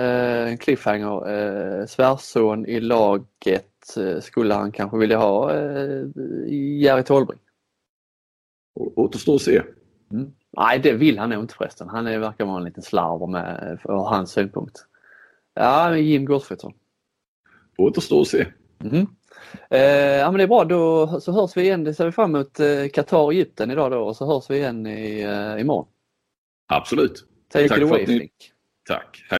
en 0.48 0.58
cliffhanger. 0.58 1.86
Svärson 1.86 2.66
i 2.66 2.80
laget 2.80 3.69
skulle 4.20 4.54
han 4.54 4.72
kanske 4.72 4.98
vilja 4.98 5.18
ha 5.18 5.54
Jerry 6.80 7.02
Tolbring. 7.02 7.40
Återstår 8.74 9.34
att 9.34 9.42
se. 9.42 9.62
Mm. 10.12 10.32
Nej, 10.56 10.78
det 10.78 10.92
vill 10.92 11.18
han 11.18 11.30
nog 11.30 11.44
inte 11.44 11.54
förresten. 11.54 11.88
Han 11.88 12.06
är, 12.06 12.18
verkar 12.18 12.44
vara 12.44 12.58
en 12.58 12.64
liten 12.64 12.82
slarver 12.82 13.26
med 13.26 13.78
för 13.82 13.92
hans 13.92 14.30
synpunkt. 14.30 14.86
Ja, 15.54 15.96
Jim 15.96 16.24
Gottfridsson. 16.24 16.72
Återstår 17.78 18.20
att 18.20 18.28
se. 18.28 18.46
Mm. 18.84 19.06
Eh, 19.70 19.80
ja 20.18 20.30
men 20.30 20.38
det 20.38 20.42
är 20.42 20.48
bra, 20.48 20.64
då 20.64 21.06
så 21.20 21.32
hörs 21.32 21.56
vi 21.56 21.62
igen. 21.62 21.84
Det 21.84 21.94
ser 21.94 22.04
vi 22.04 22.12
fram 22.12 22.34
emot 22.34 22.60
eh, 22.60 22.88
Qatar 22.92 23.22
och 23.22 23.32
Egypten 23.32 23.70
idag 23.70 23.90
då 23.90 23.98
och 23.98 24.16
så 24.16 24.26
hörs 24.26 24.50
vi 24.50 24.56
igen 24.56 24.86
i, 24.86 25.20
eh, 25.20 25.60
imorgon. 25.60 25.86
Absolut. 26.66 27.26
Take 27.48 27.68
Tack 27.68 27.78
it 27.78 27.84
away, 27.84 28.06
ni... 28.06 28.30
Tack. 28.88 29.26
Hej. 29.30 29.39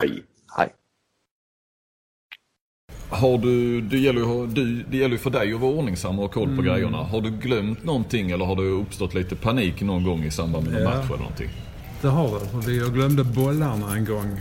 Hej. 0.00 0.22
Hej. 0.56 0.68
Har 3.08 3.38
du, 3.38 3.80
det, 3.80 3.98
gäller 3.98 4.20
ju, 4.20 4.46
du, 4.46 4.82
det 4.82 4.96
gäller 4.96 5.16
för 5.16 5.30
dig 5.30 5.54
att 5.54 5.60
vara 5.60 5.72
ordningsam 5.72 6.18
och 6.18 6.24
ha 6.24 6.32
koll 6.32 6.46
på 6.46 6.52
mm. 6.52 6.64
grejerna. 6.64 6.96
Har 6.96 7.20
du 7.20 7.30
glömt 7.30 7.84
någonting 7.84 8.30
eller 8.30 8.44
har 8.44 8.56
det 8.56 8.62
uppstått 8.62 9.14
lite 9.14 9.36
panik 9.36 9.80
någon 9.80 10.04
gång 10.04 10.24
i 10.24 10.30
samband 10.30 10.66
med 10.66 10.74
en 10.74 10.82
ja. 10.82 10.90
match 10.90 11.06
eller 11.06 11.18
någonting? 11.18 11.50
Det 12.00 12.08
har 12.08 12.40
det. 12.66 12.72
Jag 12.72 12.94
glömde 12.94 13.24
bollarna 13.24 13.96
en 13.96 14.04
gång. 14.04 14.40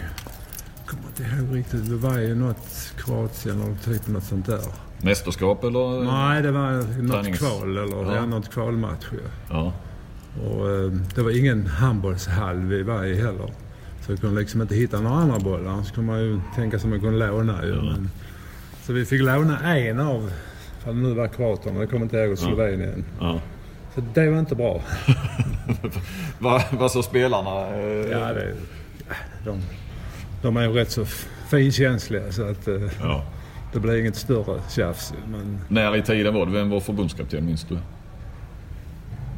Jag 0.78 0.86
kommer 0.86 1.04
inte 1.08 1.24
ihåg 1.24 1.58
riktigt. 1.58 1.90
Det 1.90 1.96
var 1.96 2.18
ju 2.18 2.36
något 2.36 2.94
Kroatien 2.98 3.62
eller 3.62 3.76
typ 3.76 4.08
något 4.08 4.24
sånt 4.24 4.46
där. 4.46 4.62
Mästerskap 5.02 5.64
eller? 5.64 6.04
Nej, 6.04 6.42
det 6.42 6.52
var 6.52 6.72
något 7.02 7.12
tränings... 7.12 7.40
kval 7.40 7.78
eller 7.78 8.16
ja. 8.16 8.26
något 8.26 8.50
kvalmatch. 8.50 9.06
Ja. 9.12 9.20
ja. 9.50 9.74
Och 10.44 10.70
eh, 10.70 10.92
det 11.16 11.22
var 11.22 11.40
ingen 11.40 11.68
handbollshall 11.68 12.58
vi 12.58 12.84
var 12.84 13.06
i 13.06 13.16
heller. 13.16 13.52
Så 14.10 14.14
vi 14.14 14.22
kunde 14.22 14.40
liksom 14.40 14.62
inte 14.62 14.76
hitta 14.76 15.02
några 15.02 15.16
andra 15.16 15.40
bollar. 15.40 15.84
Så 15.84 15.94
kunde 15.94 16.12
man 16.12 16.20
ju 16.20 16.40
tänka 16.56 16.80
sig 16.80 16.88
att 16.88 16.90
man 16.90 17.00
kunde 17.00 17.28
låna 17.28 17.66
ju. 17.66 17.76
Men, 17.76 18.10
så 18.82 18.94
vi 18.94 19.06
fick 19.06 19.22
låna 19.22 19.76
en 19.78 20.00
av, 20.00 20.32
för 20.80 20.94
nu 20.94 21.14
var 21.14 21.28
kroaterna, 21.28 21.80
jag 21.80 21.90
kommer 21.90 22.04
inte 22.04 22.18
ihåg, 22.18 22.38
Slovenien. 22.38 23.06
Ja. 23.20 23.42
Så 23.96 24.02
det 24.14 24.30
var 24.30 24.40
inte 24.40 24.56
bra. 24.56 24.82
vad, 26.40 26.64
vad 26.72 26.92
sa 26.92 27.04
spelarna? 27.04 27.50
Ja, 28.12 28.34
det, 28.34 28.54
de, 29.46 29.62
de 30.42 30.58
är 30.58 30.62
ju 30.62 30.72
rätt 30.72 30.92
så 30.92 31.06
finkänsliga 31.50 32.32
så 32.32 32.44
att 32.44 32.68
eh, 32.68 32.82
ja. 33.02 33.24
det 33.74 33.80
blev 33.80 34.00
inget 34.00 34.16
större 34.16 34.62
tjafs. 34.70 35.14
Men... 35.32 35.60
När 35.68 35.96
i 35.96 36.02
tiden 36.02 36.34
var 36.34 36.46
det? 36.46 36.52
Vem 36.52 36.70
var 36.70 36.80
förbundskapten 36.80 37.46
minns 37.46 37.64
du? 37.64 37.78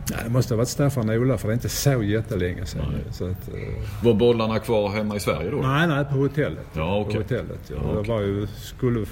Nej, 0.09 0.19
det 0.23 0.29
måste 0.29 0.53
ha 0.53 0.57
varit 0.57 0.69
Staffan 0.69 1.09
och 1.09 1.15
Ola 1.15 1.37
för 1.37 1.47
det 1.47 1.51
är 1.51 1.55
inte 1.55 1.69
så 1.69 2.03
jättelänge 2.03 2.65
sedan. 2.65 2.95
Så 3.11 3.25
att, 3.25 3.49
uh... 3.49 4.03
Var 4.03 4.13
bollarna 4.13 4.59
kvar 4.59 4.89
hemma 4.89 5.15
i 5.15 5.19
Sverige 5.19 5.51
då? 5.51 5.57
Nej, 5.57 5.87
nej 5.87 6.05
på 6.05 6.15
hotellet. 6.15 6.65
Ja, 6.73 6.99
okay. 6.99 7.13
På 7.13 7.19
hotellet, 7.21 7.59
ja. 7.67 7.75
ja 7.83 7.89
okay. 7.89 8.03
Det 8.03 8.09
var 8.09 8.21
ju, 8.21 8.47
skulle, 8.47 9.05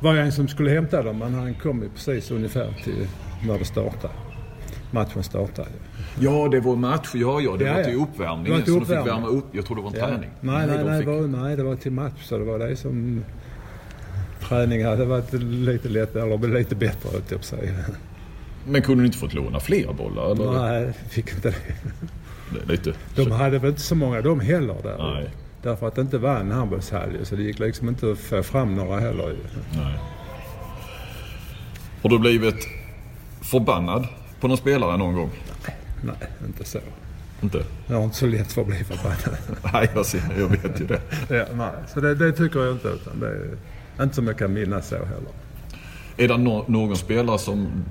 var 0.00 0.14
en 0.14 0.32
som 0.32 0.48
skulle 0.48 0.70
hämta 0.70 1.02
dem 1.02 1.18
men 1.18 1.34
han 1.34 1.54
kom 1.54 1.82
ju 1.82 1.88
precis 1.88 2.30
ungefär 2.30 2.82
till 2.84 3.08
när 3.46 3.58
det 3.58 3.64
startade 3.64 4.14
matchen 4.90 5.22
startade. 5.22 5.68
Ja, 6.20 6.48
det 6.48 6.60
var 6.60 6.76
match. 6.76 7.10
Ja, 7.14 7.40
ja. 7.40 7.56
Det 7.56 7.64
ja, 7.64 7.74
var 7.74 7.82
till 7.82 8.00
uppvärmningen. 8.00 8.44
Det 8.44 8.50
var 8.50 8.58
till 8.58 8.72
så 8.72 8.78
de 8.78 8.86
fick 8.86 9.12
värma 9.12 9.26
upp. 9.26 9.44
Jag 9.52 9.66
trodde 9.66 9.80
det 9.80 9.84
var 9.84 9.90
en 9.90 9.98
ja. 9.98 10.06
träning. 10.06 10.30
Nej, 10.40 10.66
nej, 10.66 10.84
nej, 10.84 10.98
fick... 10.98 11.08
var, 11.08 11.20
nej, 11.20 11.56
det 11.56 11.62
var 11.62 11.76
till 11.76 11.92
match. 11.92 12.22
Så 12.24 12.38
det 12.38 12.44
var 12.44 12.58
det 12.58 12.76
som... 12.76 13.24
Träning 14.40 14.84
hade 14.84 15.04
varit 15.04 15.32
lite 15.42 15.88
lättare, 15.88 16.34
eller 16.34 16.48
lite 16.48 16.74
bättre, 16.74 17.08
höll 17.12 17.22
jag 17.28 17.44
säga. 17.44 17.72
Men 18.68 18.82
kunde 18.82 19.02
du 19.02 19.06
inte 19.06 19.18
fått 19.18 19.34
låna 19.34 19.60
fler 19.60 19.92
bollar? 19.92 20.32
Eller? 20.32 20.52
Nej, 20.52 20.92
fick 21.08 21.32
inte 21.32 21.54
det. 22.50 22.72
lite... 22.72 22.92
De 23.14 23.30
hade 23.30 23.58
väl 23.58 23.70
inte 23.70 23.82
så 23.82 23.94
många 23.94 24.20
de 24.20 24.40
heller 24.40 24.76
där. 24.82 24.98
Nej. 24.98 25.30
Därför 25.62 25.88
att 25.88 25.94
det 25.94 26.00
inte 26.00 26.18
var 26.18 26.36
en 26.36 26.50
handbollshall 26.50 27.18
så 27.22 27.36
det 27.36 27.42
gick 27.42 27.58
liksom 27.58 27.88
inte 27.88 28.12
att 28.12 28.18
få 28.18 28.42
fram 28.42 28.74
några 28.74 29.00
heller. 29.00 29.36
Nej. 29.76 29.98
Har 32.02 32.10
du 32.10 32.18
blivit 32.18 32.68
förbannad 33.40 34.06
på 34.40 34.48
någon 34.48 34.56
spelare 34.56 34.96
någon 34.96 35.14
gång? 35.14 35.30
Nej, 35.66 35.76
nej 36.02 36.28
inte 36.46 36.64
så. 36.64 36.78
Inte? 37.42 37.64
Jag 37.86 37.96
har 37.96 38.04
inte 38.04 38.16
så 38.16 38.26
lätt 38.26 38.52
för 38.52 38.60
att 38.60 38.66
bli 38.66 38.84
förbannad. 38.84 39.38
nej, 39.72 39.90
jag, 39.94 40.06
ser, 40.06 40.22
jag 40.38 40.48
vet 40.48 40.80
ju 40.80 40.86
det. 40.86 41.00
ja, 41.28 41.44
nej, 41.54 41.70
så 41.94 42.00
det, 42.00 42.14
det, 42.14 42.32
tycker 42.32 42.60
jag 42.60 42.72
inte. 42.72 42.88
Utan 42.88 43.20
det 43.20 43.28
är 43.96 44.02
inte 44.02 44.14
som 44.14 44.26
jag 44.26 44.38
kan 44.38 44.52
minnas 44.52 44.88
så 44.88 44.96
heller. 44.96 45.32
Är 46.16 46.28
det 46.28 46.36
no 46.36 46.64
någon 46.68 46.96
spelare 46.96 47.38
som 47.38 47.84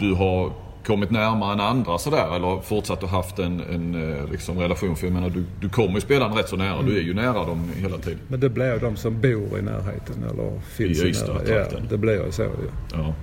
du 0.00 0.14
har 0.14 0.52
kommit 0.86 1.10
närmare 1.10 1.52
än 1.52 1.60
andra 1.60 1.98
sådär 1.98 2.36
eller 2.36 2.60
fortsatt 2.60 3.02
att 3.02 3.10
haft 3.10 3.38
en, 3.38 3.60
en 3.60 4.12
eh, 4.12 4.30
liksom, 4.30 4.58
relation? 4.58 4.96
För 4.96 5.06
jag 5.06 5.14
menar 5.14 5.30
du, 5.30 5.44
du 5.60 5.68
kommer 5.68 5.94
ju 5.94 6.00
spelaren 6.00 6.32
rätt 6.36 6.48
så 6.48 6.56
nära. 6.56 6.74
Mm. 6.74 6.86
Du 6.86 6.98
är 6.98 7.02
ju 7.02 7.14
nära 7.14 7.44
dem 7.44 7.70
hela 7.76 7.98
tiden. 7.98 8.20
Men 8.28 8.40
det 8.40 8.48
blir 8.48 8.78
de 8.80 8.96
som 8.96 9.20
bor 9.20 9.58
i 9.58 9.62
närheten 9.62 10.24
eller 10.30 10.60
finns 10.60 11.02
I, 11.02 11.08
Ystad, 11.08 11.42
i 11.46 11.50
närheten. 11.50 11.80
Ja, 11.82 11.90
det 11.90 11.98
blir 11.98 12.30
så. 12.30 12.42
Ja. 12.42 12.48
ja. 12.92 13.14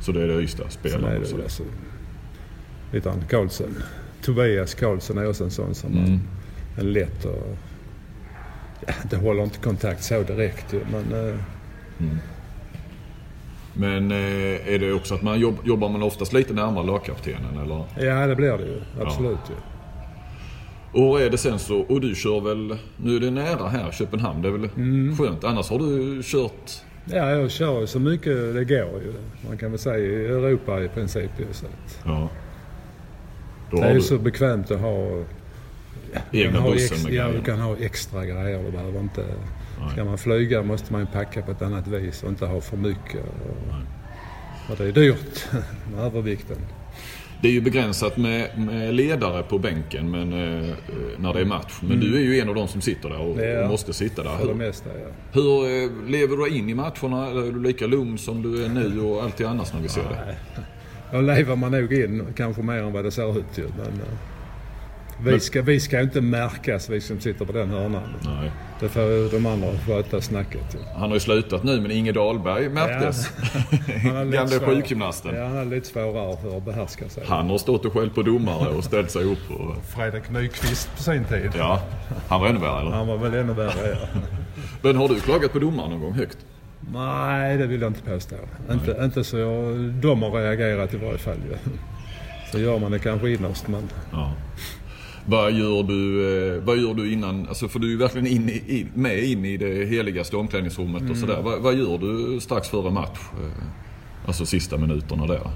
Så 0.00 0.12
det 0.12 0.22
är 0.22 0.26
det 0.26 0.34
Ystad-spelarna? 0.34 1.06
Sen 1.06 1.34
är 1.34 1.36
det 1.36 1.42
alltså, 1.42 1.62
utan 2.92 3.24
Karlsson. 3.30 3.76
Tobias 4.22 4.74
Karlsson 4.74 5.18
är 5.18 5.28
också 5.28 5.44
en 5.44 5.50
sån 5.50 5.74
som 5.74 5.92
mm. 5.92 6.20
en 6.78 6.92
lätt 6.92 7.24
och... 7.24 7.56
Ja, 8.86 8.94
det 9.10 9.16
håller 9.16 9.42
inte 9.42 9.58
kontakt 9.58 10.04
så 10.04 10.22
direkt 10.22 10.74
men... 10.92 11.28
Eh, 11.28 11.34
mm. 11.98 12.18
Men 13.78 14.10
eh, 14.10 14.74
är 14.74 14.78
det 14.78 14.92
också 14.92 15.14
att 15.14 15.22
man 15.22 15.40
jobb, 15.40 15.56
jobbar 15.64 15.88
man 15.88 16.02
oftast 16.02 16.32
lite 16.32 16.54
närmare 16.54 16.86
lagkaptenen 16.86 17.58
eller? 17.62 17.84
Ja 18.00 18.26
det 18.26 18.36
blir 18.36 18.58
det 18.58 18.64
ju. 18.64 18.80
Absolut 19.00 19.38
ja. 19.46 19.54
ju. 19.54 19.76
Och 21.02 21.20
är 21.20 21.30
det 21.30 21.38
sen 21.38 21.58
så, 21.58 21.80
och 21.80 22.00
du 22.00 22.14
kör 22.14 22.40
väl, 22.40 22.78
nu 22.96 23.16
är 23.16 23.20
det 23.20 23.30
nära 23.30 23.68
här, 23.68 23.90
Köpenhamn, 23.92 24.42
det 24.42 24.48
är 24.48 24.52
väl 24.52 24.68
mm. 24.76 25.16
skönt. 25.16 25.44
Annars 25.44 25.70
har 25.70 25.78
du 25.78 26.22
kört? 26.22 26.70
Ja, 27.04 27.30
jag 27.30 27.50
kör 27.50 27.86
så 27.86 28.00
mycket 28.00 28.54
det 28.54 28.64
går 28.64 29.02
ju. 29.02 29.12
Man 29.48 29.58
kan 29.58 29.70
väl 29.70 29.78
säga 29.78 29.98
i 29.98 30.24
Europa 30.26 30.82
i 30.82 30.88
princip. 30.88 31.30
Så 31.52 31.66
att, 31.66 32.00
ja. 32.04 32.28
Då 33.70 33.76
det 33.76 33.86
är 33.86 33.94
ju 33.94 34.00
så 34.00 34.18
bekvämt 34.18 34.70
att 34.70 34.80
ha 34.80 35.24
Egna 36.32 36.60
bussen 36.60 37.02
med 37.02 37.12
Ja, 37.12 37.28
du 37.28 37.40
kan 37.40 37.60
ha 37.60 37.76
extra 37.76 38.24
grejer. 38.24 38.62
Du 38.62 38.70
behöver 38.70 39.00
inte... 39.00 39.24
Ska 39.92 40.04
man 40.04 40.18
flyga 40.18 40.62
måste 40.62 40.92
man 40.92 41.06
packa 41.06 41.42
på 41.42 41.50
ett 41.50 41.62
annat 41.62 41.86
vis 41.86 42.22
och 42.22 42.28
inte 42.28 42.46
ha 42.46 42.60
för 42.60 42.76
mycket. 42.76 43.24
Och, 43.24 44.70
och 44.70 44.76
det 44.76 44.84
är 44.84 44.92
dyrt 44.92 45.46
med 45.92 46.04
övervikten. 46.04 46.56
Det 47.42 47.48
är 47.48 47.52
ju 47.52 47.60
begränsat 47.60 48.16
med, 48.16 48.58
med 48.58 48.94
ledare 48.94 49.42
på 49.42 49.58
bänken 49.58 50.10
men, 50.10 50.32
eh, 50.32 50.74
när 51.18 51.32
det 51.32 51.40
är 51.40 51.44
match. 51.44 51.78
Men 51.80 51.92
mm. 51.92 52.00
du 52.00 52.16
är 52.16 52.20
ju 52.20 52.40
en 52.40 52.48
av 52.48 52.54
de 52.54 52.68
som 52.68 52.80
sitter 52.80 53.08
där 53.08 53.18
och, 53.18 53.40
ja, 53.40 53.62
och 53.62 53.68
måste 53.68 53.92
sitta 53.92 54.22
där. 54.22 54.46
Det 54.46 54.54
mesta, 54.54 54.88
ja. 54.88 55.06
Hur 55.32 55.64
eh, 55.64 56.08
lever 56.08 56.36
du 56.36 56.56
in 56.56 56.68
i 56.68 56.74
matcherna? 56.74 57.30
Eller 57.30 57.46
är 57.46 57.52
du 57.52 57.62
lika 57.62 57.86
lugn 57.86 58.18
som 58.18 58.42
du 58.42 58.64
är 58.64 58.68
nu 58.68 59.00
och 59.00 59.22
alltid 59.22 59.46
annars 59.46 59.72
när 59.72 59.80
vi 59.80 59.88
ser 59.88 60.02
det? 60.02 60.36
Då 61.12 61.20
lever 61.20 61.56
man 61.56 61.72
nog 61.72 61.92
in 61.92 62.26
kanske 62.36 62.62
mer 62.62 62.82
än 62.82 62.92
vad 62.92 63.04
det 63.04 63.10
ser 63.10 63.38
ut 63.38 63.58
ju. 63.58 63.62
Men, 63.62 63.86
eh, 63.86 64.35
vi 65.24 65.40
ska, 65.40 65.62
vi 65.62 65.80
ska 65.80 66.00
inte 66.00 66.20
märkas, 66.20 66.90
vi 66.90 67.00
som 67.00 67.20
sitter 67.20 67.44
på 67.44 67.52
den 67.52 67.70
hörnan. 67.70 68.14
Nej. 68.24 68.50
Det 68.80 68.88
får 68.88 69.32
de 69.32 69.46
andra 69.46 69.68
sköta 69.86 70.20
snacket. 70.20 70.76
Han 70.94 71.08
har 71.08 71.16
ju 71.16 71.20
slutat 71.20 71.64
nu, 71.64 71.80
men 71.80 71.90
Inge 71.90 72.12
Dahlberg 72.12 72.68
märktes. 72.68 73.30
Ja. 74.04 74.24
Gamle 74.24 74.58
sjukgymnasten. 74.58 75.36
Ja, 75.36 75.44
han 75.44 75.56
är 75.56 75.64
lite 75.64 75.86
svårare 75.86 76.36
för 76.42 76.56
att 76.56 76.64
behärska 76.64 77.08
sig. 77.08 77.24
Han 77.26 77.50
har 77.50 77.58
stått 77.58 77.84
och 77.84 77.92
skällt 77.92 78.14
på 78.14 78.22
domare 78.22 78.68
och 78.68 78.84
ställt 78.84 79.10
sig 79.10 79.24
upp. 79.24 79.50
Och... 79.50 79.84
Fredrik 79.84 80.30
Nyqvist 80.30 80.96
på 80.96 81.02
sin 81.02 81.24
tid. 81.24 81.50
Ja, 81.58 81.82
han 82.28 82.40
var 82.40 82.48
ännu 82.48 82.58
värre 82.58 82.80
eller? 82.80 82.90
Han 82.90 83.06
var 83.06 83.16
väl 83.16 83.34
ännu 83.34 83.52
värre, 83.52 83.88
ja. 83.90 84.20
men 84.82 84.96
har 84.96 85.08
du 85.08 85.20
klagat 85.20 85.52
på 85.52 85.58
domaren 85.58 85.90
någon 85.90 86.00
gång 86.00 86.12
högt? 86.12 86.38
Nej, 86.92 87.56
det 87.56 87.66
vill 87.66 87.80
jag 87.80 87.90
inte 87.90 88.10
påstå. 88.10 88.36
Inte, 88.72 89.00
inte 89.02 89.24
så 89.24 89.38
jag, 89.38 89.76
de 89.78 90.22
har 90.22 90.30
reagerat 90.30 90.94
i 90.94 90.96
varje 90.96 91.18
fall. 91.18 91.38
Ja. 91.50 91.70
Så 92.52 92.58
gör 92.58 92.78
man 92.78 92.92
det 92.92 92.98
kanske 92.98 93.30
innerst 93.30 93.68
men... 93.68 93.88
Ja. 94.12 94.32
Vad 95.28 95.52
gör 95.52 95.82
du, 95.82 96.28
eh, 96.56 96.62
vad 96.62 96.76
gör 96.76 96.94
du 96.94 97.12
innan, 97.12 97.48
alltså 97.48 97.68
för 97.68 97.78
du 97.78 97.86
är 97.86 97.90
ju 97.90 97.96
verkligen 97.96 98.26
in 98.26 98.48
i, 98.48 98.86
med 98.94 99.24
in 99.24 99.44
i 99.44 99.56
det 99.56 99.86
heligaste 99.86 100.36
omklädningsrummet 100.36 101.00
mm. 101.00 101.12
och 101.12 101.18
sådär. 101.18 101.42
Vad, 101.42 101.60
vad, 101.60 101.74
gör 101.74 101.98
du 101.98 102.40
strax 102.40 102.68
före 102.68 102.90
match? 102.90 103.18
Eh, 103.42 104.26
alltså 104.26 104.46
sista 104.46 104.76
minuterna 104.76 105.26
där. 105.26 105.50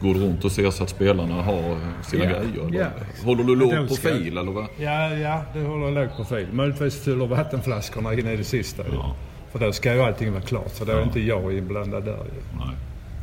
Går 0.00 0.14
du 0.14 0.20
runt 0.20 0.44
och 0.44 0.52
ser 0.52 0.70
så 0.70 0.82
att 0.82 0.90
spelarna 0.90 1.34
har 1.42 1.78
sina 2.02 2.24
Ja, 2.24 2.30
grejer? 2.30 2.68
Eller? 2.68 2.80
ja. 2.80 2.86
Håller 3.24 3.44
du 3.44 3.56
låg 3.56 3.88
profil 3.88 4.38
eller 4.38 4.52
vad? 4.52 4.66
Ja, 4.76 5.14
ja, 5.14 5.42
det 5.54 5.60
håller 5.60 5.86
en 5.86 5.94
låg 5.94 6.16
profil. 6.16 6.46
Möjligtvis 6.52 7.04
fyller 7.04 7.26
vattenflaskorna 7.26 8.12
in 8.12 8.26
i 8.26 8.36
det 8.36 8.44
sista. 8.44 8.82
Ja. 8.92 9.16
För 9.52 9.58
då 9.58 9.72
ska 9.72 9.94
ju 9.94 10.02
allting 10.02 10.32
vara 10.32 10.42
klart. 10.42 10.72
Så 10.72 10.84
då 10.84 10.92
är 10.92 10.96
Ja. 10.96 11.02
inte 11.02 11.20
jag 11.20 11.52
inblandad 11.58 12.04
där 12.04 12.12
ju. 12.12 12.58
Nej. 12.58 12.76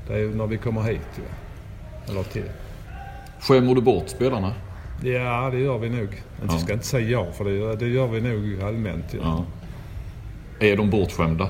Det 0.08 0.14
är 0.14 0.18
ju 0.18 0.36
när 0.36 0.48
vi 0.48 0.58
kommer 0.58 0.82
hit 0.82 1.00
ju. 1.18 1.24
Eller 2.12 2.24
till. 2.24 2.44
Skämmer 3.40 3.76
du 3.76 3.82
bort 3.82 4.10
spelarna? 4.10 4.54
Ja, 5.04 5.50
det 5.52 5.60
gör 5.60 5.78
vi 5.78 5.90
nog. 5.90 6.24
Jag 6.42 6.54
Ja. 6.54 6.58
ska 6.60 6.74
inte 6.74 6.86
säga 6.86 7.10
ja, 7.10 7.32
för 7.32 7.44
det 7.46 7.52
gör, 7.52 7.76
det 7.76 7.88
gör 7.88 8.08
vi 8.08 8.22
nog 8.22 8.62
allmänt. 8.64 9.14
Ju. 9.14 9.20
Ja. 9.20 9.46
Är 10.60 10.78
de 10.78 10.90
bortskämda? 10.90 11.50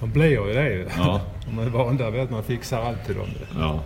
De 0.00 0.10
blir 0.10 0.30
ju 0.30 0.52
det. 0.54 0.86
Ja. 0.96 1.20
De 1.46 1.58
är 1.58 1.70
vana 1.70 2.10
vid 2.10 2.20
att 2.22 2.30
man 2.30 2.42
fixar 2.42 2.82
allt 2.82 3.04
till 3.06 3.14
dem. 3.14 3.26
ja. 3.58 3.82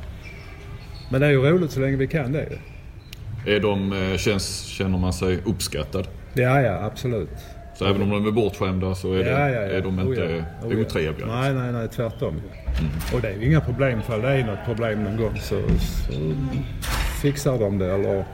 Men 1.10 1.20
det 1.20 1.26
är 1.26 1.30
ju 1.30 1.42
roligt 1.42 1.70
så 1.70 1.80
länge 1.80 1.96
vi 1.96 2.06
kan 2.06 2.32
det. 2.32 2.48
Är 3.46 3.60
de, 3.60 3.92
eh, 3.92 4.16
känns, 4.16 4.64
känner 4.64 4.98
man 4.98 5.12
sig 5.12 5.38
uppskattad? 5.44 6.08
Ja, 6.34 6.60
ja, 6.60 6.84
absolut. 6.84 7.30
Så 7.74 7.86
även 7.86 8.02
om 8.02 8.10
de 8.10 8.26
är 8.26 8.30
bortskämda 8.30 8.94
så 8.94 9.12
är, 9.12 9.24
det, 9.24 9.30
Ja, 9.30 9.38
ja, 9.40 9.48
ja. 9.48 9.60
är 9.60 9.80
de 9.82 9.98
Oh, 9.98 10.04
inte 10.06 10.20
ja. 10.20 10.66
Oh, 10.66 10.74
ja. 10.74 10.80
otrevliga? 10.80 11.26
Nej, 11.26 11.54
nej, 11.54 11.72
nej, 11.72 11.88
tvärtom. 11.88 12.34
ju. 12.34 13.16
Och 13.16 13.22
det 13.22 13.28
är 13.28 13.36
ju 13.40 13.46
inga 13.46 13.60
problem. 13.60 14.02
För 14.02 14.22
det 14.22 14.28
är 14.28 14.44
något 14.46 14.64
problem 14.64 15.04
någon 15.04 15.16
gång 15.16 15.36
så, 15.40 15.60
så 15.80 16.12
fixar 17.22 17.58
de 17.58 17.78
det. 17.78 17.94
Eller 17.94 18.24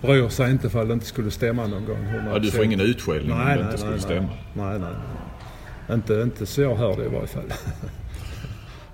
bryr 0.00 0.28
sig 0.28 0.50
inte 0.50 0.70
för 0.70 0.84
det 0.84 0.92
inte 0.92 1.06
skulle 1.06 1.30
stämma 1.30 1.66
någon 1.66 1.84
gång. 1.84 1.96
100%. 1.96 2.32
Ja, 2.32 2.38
du 2.38 2.50
får 2.50 2.64
ingen 2.64 2.80
utskällning 2.80 3.32
om 3.32 3.38
det 3.38 3.44
nej, 3.44 3.60
inte 3.60 3.78
skulle 3.78 3.90
nej, 3.92 4.00
stämma. 4.00 4.28
Nej, 4.54 4.78
nej. 4.78 5.94
Inte, 5.96 6.14
inte 6.14 6.46
så 6.46 6.60
jag 6.60 6.74
hör 6.76 6.96
det 6.96 7.04
i 7.04 7.08
varje 7.08 7.26
fall. 7.26 7.52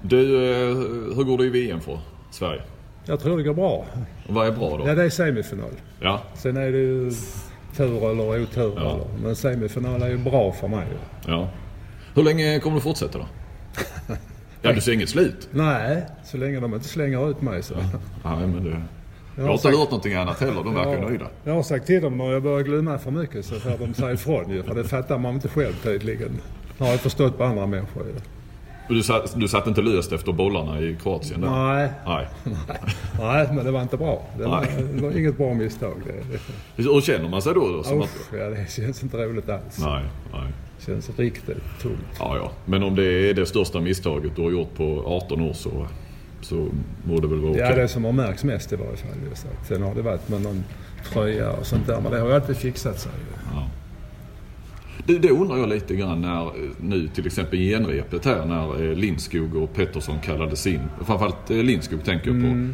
Du, 0.07 0.21
eh, 0.21 0.77
hur 1.17 1.25
går 1.25 1.39
det 1.39 1.45
i 1.45 1.51
VM 1.51 1.81
för 1.81 1.99
Sverige? 2.31 2.63
Jag 3.05 3.21
tror 3.21 3.37
det 3.37 3.43
går 3.43 3.55
bra. 3.55 3.87
Och 4.29 4.35
vad 4.35 4.47
är 4.47 4.53
bra 4.53 4.79
då? 4.79 4.89
Ja, 4.89 4.95
det 4.95 5.05
är 5.05 5.11
semifinal. 5.11 5.71
Ja, 6.01 6.23
Sen 6.35 6.57
är 6.57 6.73
det 6.73 6.79
ju 6.79 7.11
tur 7.77 8.11
eller 8.11 8.43
otur. 8.43 8.73
Ja. 8.77 8.81
Eller. 8.81 9.05
Men 9.23 9.37
semifinal 9.37 10.03
är 10.03 10.09
ju 10.09 10.19
bra 10.19 10.53
för 10.53 10.69
mig. 10.69 10.87
ja. 11.27 11.49
Hur 12.15 12.23
länge 12.23 12.61
kommer 12.61 12.77
du 12.77 12.81
fortsätta 12.81 13.19
då? 13.19 13.27
Ja, 14.63 14.73
du 14.73 14.81
ser 14.81 14.93
inget 14.93 15.09
slut? 15.09 15.49
Nej, 15.51 16.07
så 16.25 16.37
länge 16.37 16.61
de 16.61 16.75
inte 16.75 16.89
slänger 16.89 17.31
ut 17.31 17.43
mig 17.43 17.63
så. 17.63 17.75
Nej, 17.75 18.47
men 18.47 18.65
det... 18.65 18.83
Jag 19.37 19.43
har 19.43 19.49
har 19.49 19.53
inte 19.55 19.63
sagt- 19.63 19.77
hört 19.79 19.91
någonting 19.91 20.15
annat 20.15 20.41
heller. 20.41 20.65
De 20.65 20.75
verkar 20.75 20.93
ju 20.95 21.01
nöjda. 21.01 21.27
Jag 21.45 21.55
har 21.55 21.63
sagt 21.63 21.87
till 21.87 22.03
dem 22.03 22.19
när 22.19 22.33
jag 22.33 22.43
börjar 22.43 22.61
glömma 22.61 22.99
för 22.99 23.11
mycket 23.11 23.45
så 23.45 23.55
får 23.55 23.79
de 23.87 23.95
säga 23.95 24.13
ifrån 24.13 24.51
ju. 24.51 24.63
För 24.63 24.75
det 24.75 24.85
fattar 24.85 25.19
man 25.19 25.35
inte 25.35 25.49
själv 25.49 25.73
tydligen. 25.83 26.31
Har 26.79 26.87
jag 26.89 27.01
förstått 27.01 27.39
på 27.39 27.45
andra 27.45 27.67
människor 27.67 28.03
ju. 28.07 28.13
Du 28.89 29.03
satt, 29.03 29.41
du 29.41 29.49
satt 29.49 29.67
inte 29.67 29.83
löst 29.83 30.13
efter 30.13 30.33
bollarna 30.33 30.81
i 30.81 30.97
Kroatien 31.03 31.41
där? 31.41 31.51
Nej, 31.51 31.89
Nej. 32.07 32.29
nej, 33.21 33.49
men 33.53 33.65
det 33.65 33.71
var 33.71 33.83
inte 33.83 33.97
bra. 33.97 34.23
Det 34.39 34.45
var, 34.47 34.67
det 34.95 35.03
var 35.03 35.19
inget 35.19 35.37
bra 35.39 35.55
misstag. 35.55 35.95
Det, 36.77 36.89
Och 36.89 37.03
känner 37.03 37.29
man 37.29 37.43
sig 37.43 37.55
då? 37.55 37.73
då 37.73 37.83
som 37.83 37.99
det, 37.99 38.05
att... 38.05 38.11
usch, 38.11 38.39
ja, 38.41 38.45
det 38.51 38.71
känns 38.71 39.03
inte 39.03 39.17
roligt 39.17 39.49
alls. 39.49 39.79
Nej, 39.79 40.03
nej. 40.33 40.43
Det 40.79 40.85
känns 40.87 41.19
riktigt 41.19 41.57
tungt. 41.83 41.97
Ja, 42.19 42.37
ja. 42.37 42.51
Men 42.65 42.83
om 42.83 42.97
det 42.97 43.31
är 43.31 43.35
det 43.35 43.47
största 43.47 43.81
misstaget 43.81 44.37
du 44.37 44.43
har 44.43 44.51
gjort 44.51 44.75
på 44.77 45.03
18 45.07 45.41
år 45.41 45.53
så, 45.53 45.87
så 46.45 46.69
må 47.05 47.21
det 47.21 47.27
väl 47.27 47.39
vara 47.39 47.51
okej. 47.51 47.63
Ja, 47.63 47.75
det 47.75 47.89
som 47.89 48.05
har 48.05 48.13
märkts 48.13 48.45
mest 48.45 48.73
i 48.73 48.77
varje 48.77 48.97
fall. 48.97 49.17
Just 49.29 49.47
att 49.47 49.67
sen 49.67 49.83
har 49.83 49.95
det 49.95 50.03
varit 50.03 50.29
med 50.29 50.43
någon 50.43 50.65
tröja 51.13 51.51
och 51.53 51.67
sånt 51.67 51.87
där. 51.87 52.01
Men 52.01 52.13
det 52.13 52.21
har 52.21 52.29
ju 52.29 52.35
alltid 52.35 52.57
fixat 52.57 53.01
sig. 53.01 53.13
ju. 53.19 53.35
Det, 55.07 55.19
det 55.19 55.31
undrar 55.31 55.57
jag 55.57 55.69
lite 55.69 55.97
grann 55.97 56.21
när 56.21 56.51
nu 56.81 57.09
till 57.09 57.27
exempel 57.27 57.59
genrepet 57.59 58.25
här 58.25 58.45
när 58.45 58.91
eh, 58.91 58.97
Lindskog 58.97 59.57
och 59.57 59.75
Pettersson 59.75 60.21
kallades 60.21 60.67
in. 60.67 60.81
Framförallt 61.07 61.51
eh, 61.51 61.57
Lindskog 61.57 62.05
tänker 62.05 62.31
jag 62.31 62.43
på. 62.43 62.73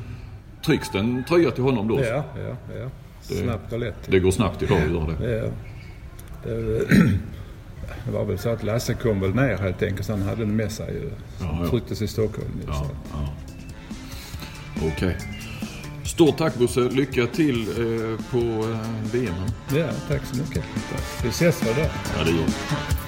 Trycks 0.67 0.91
det 0.91 0.99
en 0.99 1.25
tröja 1.29 1.51
till 1.51 1.63
honom 1.65 1.89
då? 1.89 1.99
Mm. 1.99 2.09
Ja, 2.09 2.25
ja, 2.37 2.57
ja. 2.81 2.91
Snabbt 3.21 3.73
och 3.73 3.79
lätt. 3.79 3.97
Det 4.07 4.21
går 4.21 4.31
snabbt 4.31 4.63
idag 4.63 4.79
göra 4.91 5.07
det. 5.19 5.37
Ja. 5.37 5.51
Det, 6.45 6.79
det 8.05 8.13
var 8.13 8.25
väl 8.25 8.39
så 8.39 8.49
att 8.49 8.63
Lasse 8.63 8.95
kom 8.95 9.21
väl 9.21 9.35
ner 9.35 9.57
helt 9.57 9.83
enkelt. 9.83 10.07
Så 10.07 10.13
han 10.13 10.23
hade 10.23 10.45
den 10.45 10.57
med 10.57 10.73
sig 10.73 10.95
ju. 10.95 11.11
Ja, 11.41 11.59
ja. 11.63 11.71
trycktes 11.71 12.03
i 12.03 12.09
Stockholm. 12.09 12.51
Ja, 12.67 12.75
så. 12.75 12.87
ja. 13.13 13.29
Okej. 14.83 15.17
Stort 16.05 16.39
tack 16.39 16.55
Bosse. 16.55 16.81
Lycka 16.81 17.27
till 17.27 17.69
eh, 17.69 18.25
på 18.31 18.39
eh, 18.39 19.13
VM. 19.13 19.35
ja, 19.75 19.87
tack 20.09 20.23
så 20.33 20.37
mycket. 20.37 20.65
Vi 21.23 21.29
ses 21.29 21.67
väl 21.67 21.75
där. 21.75 21.91
Ja, 22.19 22.25
det 22.25 22.31
gör 22.31 22.47
vi. 22.47 23.00